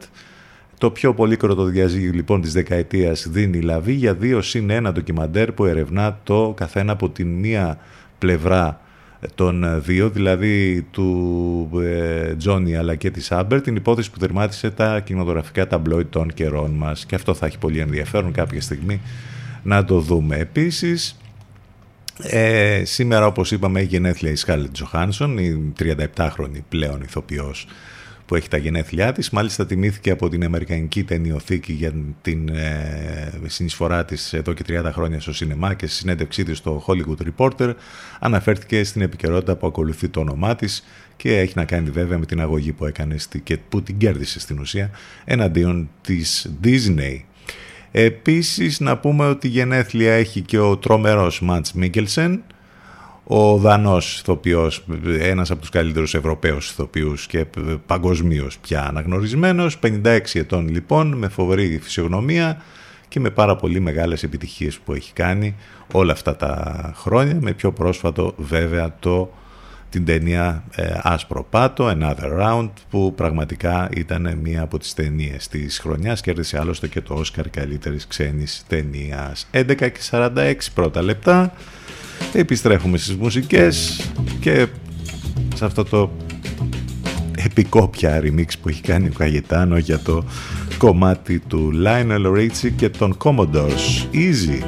Το 0.80 0.92
πιο 0.92 1.14
πολύκροτο 1.14 1.64
διαζύγιο 1.64 2.12
λοιπόν 2.12 2.42
της 2.42 2.54
δεκαετίας 2.54 3.28
δίνει 3.30 3.62
λαβή 3.62 3.94
για 3.94 4.14
δύο 4.14 4.42
συν 4.42 4.70
ένα 4.70 4.92
ντοκιμαντέρ 4.92 5.52
που 5.52 5.66
ερευνά 5.66 6.20
το 6.24 6.54
καθένα 6.58 6.92
από 6.92 7.10
την 7.10 7.28
μία 7.28 7.78
πλευρά 8.18 8.82
των 9.36 9.82
δύο, 9.84 10.10
δηλαδή 10.10 10.88
του 10.92 11.70
Τζόνι 12.38 12.76
αλλά 12.76 12.96
και 12.96 13.10
της 13.12 13.32
Άμπερ, 13.32 13.62
την 13.62 13.76
υπόθεση 13.76 14.12
που 14.12 14.20
δερμάτισε 14.20 14.72
τα 14.72 15.00
κινηματογραφικά 15.00 15.68
ταμπλόι 15.68 16.06
των 16.06 16.34
καιρών 16.34 16.72
μας. 16.72 17.06
Και 17.06 17.16
αυτό 17.16 17.34
θα 17.34 17.46
έχει 17.46 17.58
πολύ 17.58 17.80
ενδιαφέρον 17.80 18.32
κάποια 18.32 18.62
στιγμή 18.62 19.02
να 19.64 19.84
το 19.84 20.00
δούμε. 20.00 20.36
Επίσης, 20.36 21.20
ε, 22.22 22.82
σήμερα 22.86 23.26
όπως 23.26 23.52
είπαμε 23.52 23.82
η 23.82 23.86
γενέθλια 23.86 24.32
η 24.32 24.36
Σκάλετ 24.36 24.72
Τζοχάνσον, 24.72 25.38
η 25.38 25.74
37χρονη 25.80 26.64
πλέον 26.70 27.02
ηθοποιός 27.02 27.68
που 28.30 28.36
έχει 28.36 28.48
τα 28.48 28.58
γενέθλιά 28.58 29.12
της. 29.12 29.30
Μάλιστα 29.30 29.66
τιμήθηκε 29.66 30.12
από 30.12 30.30
την 30.30 30.44
Αμερικανική 30.44 31.04
ταινιοθήκη 31.04 31.74
για 31.74 31.94
την 32.22 32.50
ε, 32.50 33.32
συνεισφορά 33.46 34.06
της 34.06 34.34
εδώ 34.34 34.54
και 34.54 34.64
30 34.68 34.90
χρόνια 34.94 35.20
στο 35.20 35.34
σινεμά 35.34 35.74
και 35.74 35.88
στη 35.88 35.96
συνέντευξή 35.96 36.44
της 36.44 36.58
στο 36.58 36.84
Hollywood 36.88 37.28
Reporter 37.28 37.74
αναφέρθηκε 38.20 38.84
στην 38.84 39.02
επικαιρότητα 39.02 39.56
που 39.56 39.68
ακολουθεί 39.68 40.10
το 40.10 40.20
όνομά 40.20 40.56
της 40.56 40.86
και 41.16 41.38
έχει 41.40 41.54
να 41.56 41.66
κάνει 41.66 41.90
βέβαια 41.90 42.18
με 42.18 42.26
την 42.26 42.42
αγωγή 42.42 42.72
που 42.72 42.86
έκανε 42.86 43.16
και 43.44 43.58
που 43.58 43.82
την 43.82 43.98
κέρδισε 43.98 44.40
στην 44.40 44.60
ουσία 44.60 44.90
εναντίον 45.26 45.90
της 46.02 46.52
Disney. 46.64 47.20
Επίσης 47.92 48.80
να 48.80 48.98
πούμε 48.98 49.26
ότι 49.26 49.48
γενέθλια 49.48 50.14
έχει 50.14 50.42
και 50.42 50.60
ο 50.60 50.78
τρομερός 50.78 51.42
Μαντς 51.42 51.74
Μίκελσεν 51.74 52.44
ο 53.32 53.58
Δανός 53.58 54.20
ηθοποιός, 54.20 54.86
ένας 55.20 55.52
από 55.52 55.60
τους 55.60 55.70
καλύτερους 55.70 56.14
Ευρωπαίους 56.14 56.70
ηθοποιούς 56.70 57.28
και 57.28 57.46
παγκοσμίως 57.86 58.58
πια 58.58 58.88
αναγνωρισμένος, 58.88 59.80
56 59.80 60.40
ετών 60.40 60.68
λοιπόν, 60.68 61.18
με 61.18 61.28
φοβερή 61.28 61.80
φυσιογνωμία 61.82 62.62
και 63.08 63.20
με 63.20 63.30
πάρα 63.30 63.56
πολύ 63.56 63.80
μεγάλες 63.80 64.24
επιτυχίες 64.24 64.78
που 64.78 64.94
έχει 64.94 65.14
κάνει 65.14 65.56
όλα 65.92 66.12
αυτά 66.12 66.36
τα 66.36 66.94
χρόνια, 66.96 67.38
με 67.42 67.52
πιο 67.52 67.72
πρόσφατο 67.72 68.34
βέβαια 68.38 68.96
το 69.00 69.34
την 69.90 70.06
ταινία 70.06 70.64
ε, 70.76 71.00
Άσπρο 71.02 71.46
Πάτο, 71.50 71.98
Another 72.00 72.42
Round, 72.42 72.70
που 72.90 73.14
πραγματικά 73.16 73.90
ήταν 73.96 74.40
μία 74.44 74.62
από 74.62 74.78
τις 74.78 74.94
ταινίες 74.94 75.48
της 75.48 75.80
χρονιάς, 75.80 76.22
κέρδισε 76.22 76.60
άλλωστε 76.60 76.88
και 76.88 77.02
το 77.02 77.14
Όσκαρ 77.14 77.50
καλύτερης 77.50 78.08
ξένης 78.08 78.64
ταινίας. 78.68 79.48
11 79.52 79.76
και 79.76 79.92
46 80.12 80.54
πρώτα 80.74 81.02
λεπτά. 81.02 81.54
Επιστρέφουμε 82.34 82.98
στις 82.98 83.16
μουσικές 83.16 84.02
και 84.40 84.68
σε 85.56 85.66
αυτό 85.66 85.84
το 85.84 86.12
επικό 87.46 87.88
πια 87.88 88.22
remix 88.24 88.48
που 88.62 88.70
έχει 88.70 88.82
κάνει 88.82 89.08
ο 89.08 89.12
Καγετάνο 89.18 89.78
για 89.78 90.00
το 90.00 90.24
κομμάτι 90.78 91.40
του 91.40 91.72
Lionel 91.86 92.26
Richie 92.36 92.72
και 92.76 92.90
των 92.90 93.18
Commodores. 93.24 94.06
Easy. 94.14 94.64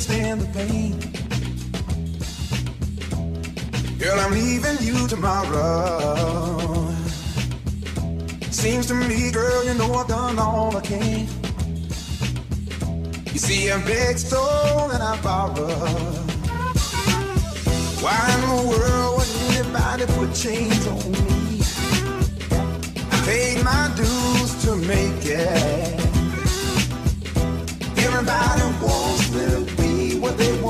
can't 0.00 0.12
stand 0.12 0.40
the 0.40 0.46
pain. 0.58 0.98
Girl, 3.98 4.18
I'm 4.18 4.32
leaving 4.32 4.78
you 4.80 5.06
tomorrow. 5.08 6.88
Seems 8.50 8.86
to 8.86 8.94
me, 8.94 9.30
girl, 9.30 9.64
you 9.64 9.74
know 9.74 9.92
I've 9.94 10.08
done 10.08 10.38
all 10.38 10.76
I 10.76 10.80
can. 10.80 11.28
You 13.32 13.38
see, 13.38 13.70
I'm 13.70 13.84
big 13.84 14.18
stone 14.18 14.90
and 14.90 15.02
I 15.02 15.20
borrow. 15.22 15.66
Why 18.02 18.16
in 18.34 18.40
the 18.48 18.68
world 18.70 19.18
would 19.18 19.28
anybody 19.56 20.06
put 20.14 20.34
chains 20.34 20.86
on 20.86 21.12
me? 21.12 21.60
I 23.12 23.22
paid 23.26 23.64
my 23.64 23.92
dues 23.96 24.64
to 24.64 24.76
make 24.76 25.26
it. 25.26 26.00
Everybody 27.98 28.62
wants 28.82 29.09
what 30.30 30.38
they 30.38 30.62
want. 30.62 30.69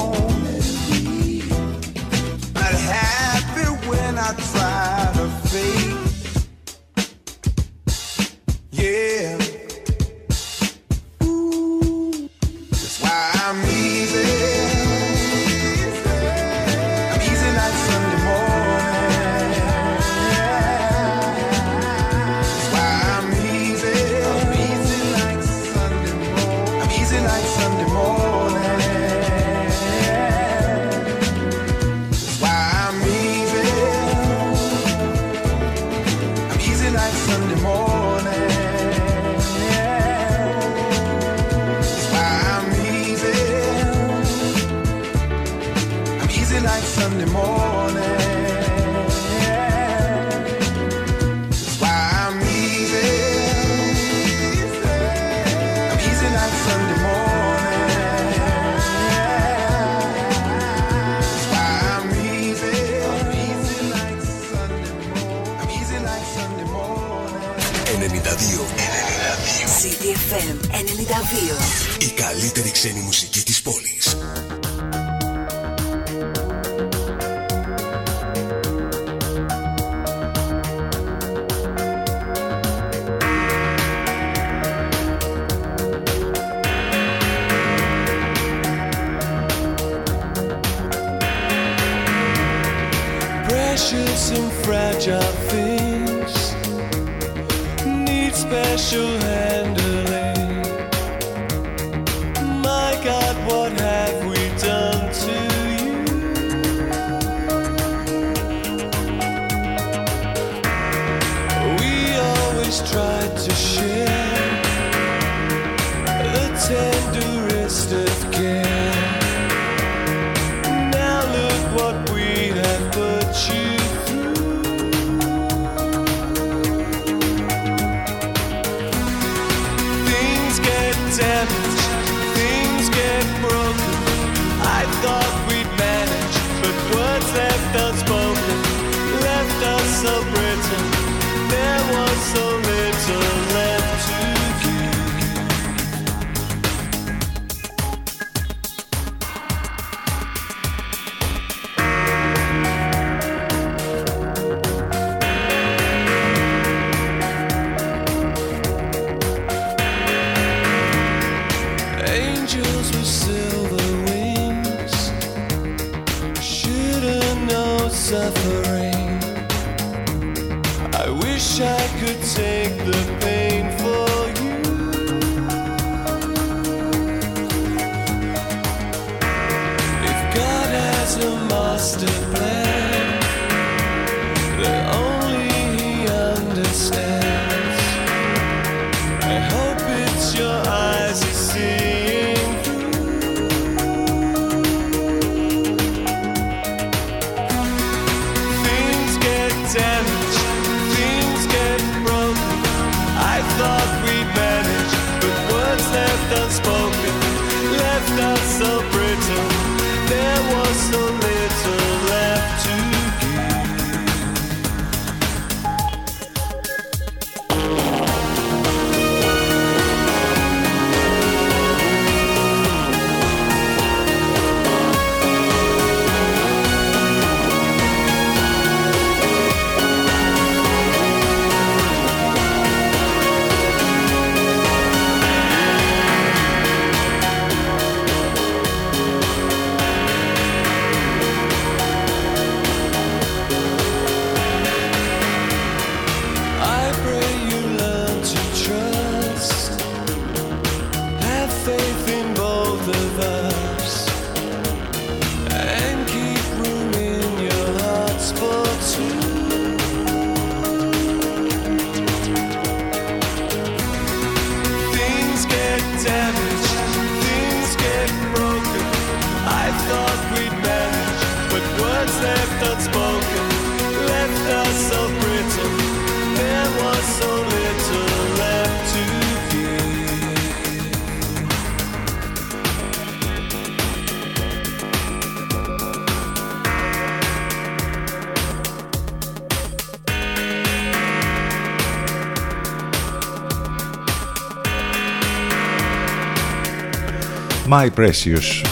My 297.72 297.88
Precious. 297.98 298.64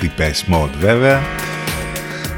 Deepest 0.00 0.54
Mode 0.54 0.76
βέβαια. 0.80 1.20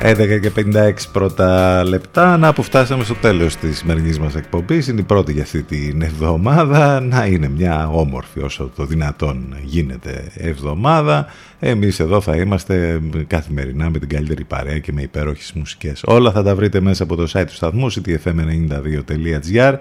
11 0.02 0.40
και 0.40 0.52
56 0.74 0.92
πρώτα 1.12 1.84
λεπτά. 1.84 2.36
Να 2.36 2.52
που 2.52 2.62
φτάσαμε 2.62 3.04
στο 3.04 3.14
τέλος 3.14 3.56
της 3.56 3.78
σημερινής 3.78 4.18
μας 4.18 4.34
εκπομπής. 4.34 4.88
Είναι 4.88 5.00
η 5.00 5.02
πρώτη 5.02 5.32
για 5.32 5.42
αυτή 5.42 5.62
την 5.62 6.02
εβδομάδα. 6.02 7.00
Να 7.00 7.26
είναι 7.26 7.48
μια 7.48 7.88
όμορφη 7.88 8.40
όσο 8.40 8.70
το 8.76 8.84
δυνατόν 8.84 9.56
γίνεται 9.64 10.24
εβδομάδα. 10.34 11.26
Εμείς 11.58 12.00
εδώ 12.00 12.20
θα 12.20 12.36
είμαστε 12.36 13.00
καθημερινά 13.26 13.90
με 13.90 13.98
την 13.98 14.08
καλύτερη 14.08 14.44
παρέα 14.44 14.78
και 14.78 14.92
με 14.92 15.02
υπέροχες 15.02 15.52
μουσικές. 15.54 16.02
Όλα 16.04 16.30
θα 16.30 16.42
τα 16.42 16.54
βρείτε 16.54 16.80
μέσα 16.80 17.02
από 17.02 17.16
το 17.16 17.30
site 17.32 17.46
του 17.46 17.54
σταθμού 17.54 17.92
ctfm92.gr 17.92 19.74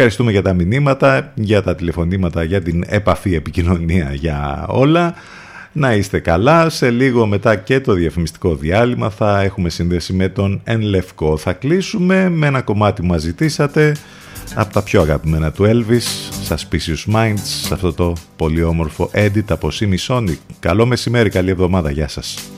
Ευχαριστούμε 0.00 0.30
για 0.30 0.42
τα 0.42 0.52
μηνύματα, 0.52 1.32
για 1.34 1.62
τα 1.62 1.74
τηλεφωνήματα, 1.74 2.42
για 2.42 2.62
την 2.62 2.84
επαφή 2.86 3.34
επικοινωνία, 3.34 4.14
για 4.14 4.64
όλα. 4.68 5.14
Να 5.78 5.94
είστε 5.94 6.18
καλά. 6.18 6.68
Σε 6.68 6.90
λίγο 6.90 7.26
μετά 7.26 7.56
και 7.56 7.80
το 7.80 7.92
διαφημιστικό 7.92 8.54
διάλειμμα 8.54 9.10
θα 9.10 9.40
έχουμε 9.40 9.68
σύνδεση 9.68 10.12
με 10.12 10.28
τον 10.28 10.60
Εν 10.64 10.80
Λευκό. 10.80 11.36
Θα 11.36 11.52
κλείσουμε 11.52 12.28
με 12.28 12.46
ένα 12.46 12.62
κομμάτι 12.62 13.00
που 13.00 13.06
μας 13.06 13.20
ζητήσατε 13.20 13.96
από 14.54 14.72
τα 14.72 14.82
πιο 14.82 15.00
αγαπημένα 15.00 15.52
του 15.52 15.64
Elvis, 15.66 16.32
Suspicious 16.48 17.14
Minds, 17.14 17.44
σε 17.44 17.74
αυτό 17.74 17.92
το 17.92 18.12
πολύ 18.36 18.62
όμορφο 18.62 19.10
edit 19.14 19.44
από 19.48 19.68
Simi 19.72 19.96
Sonic. 20.08 20.38
Καλό 20.60 20.86
μεσημέρι, 20.86 21.28
καλή 21.28 21.50
εβδομάδα. 21.50 21.90
Γεια 21.90 22.08
σας. 22.08 22.57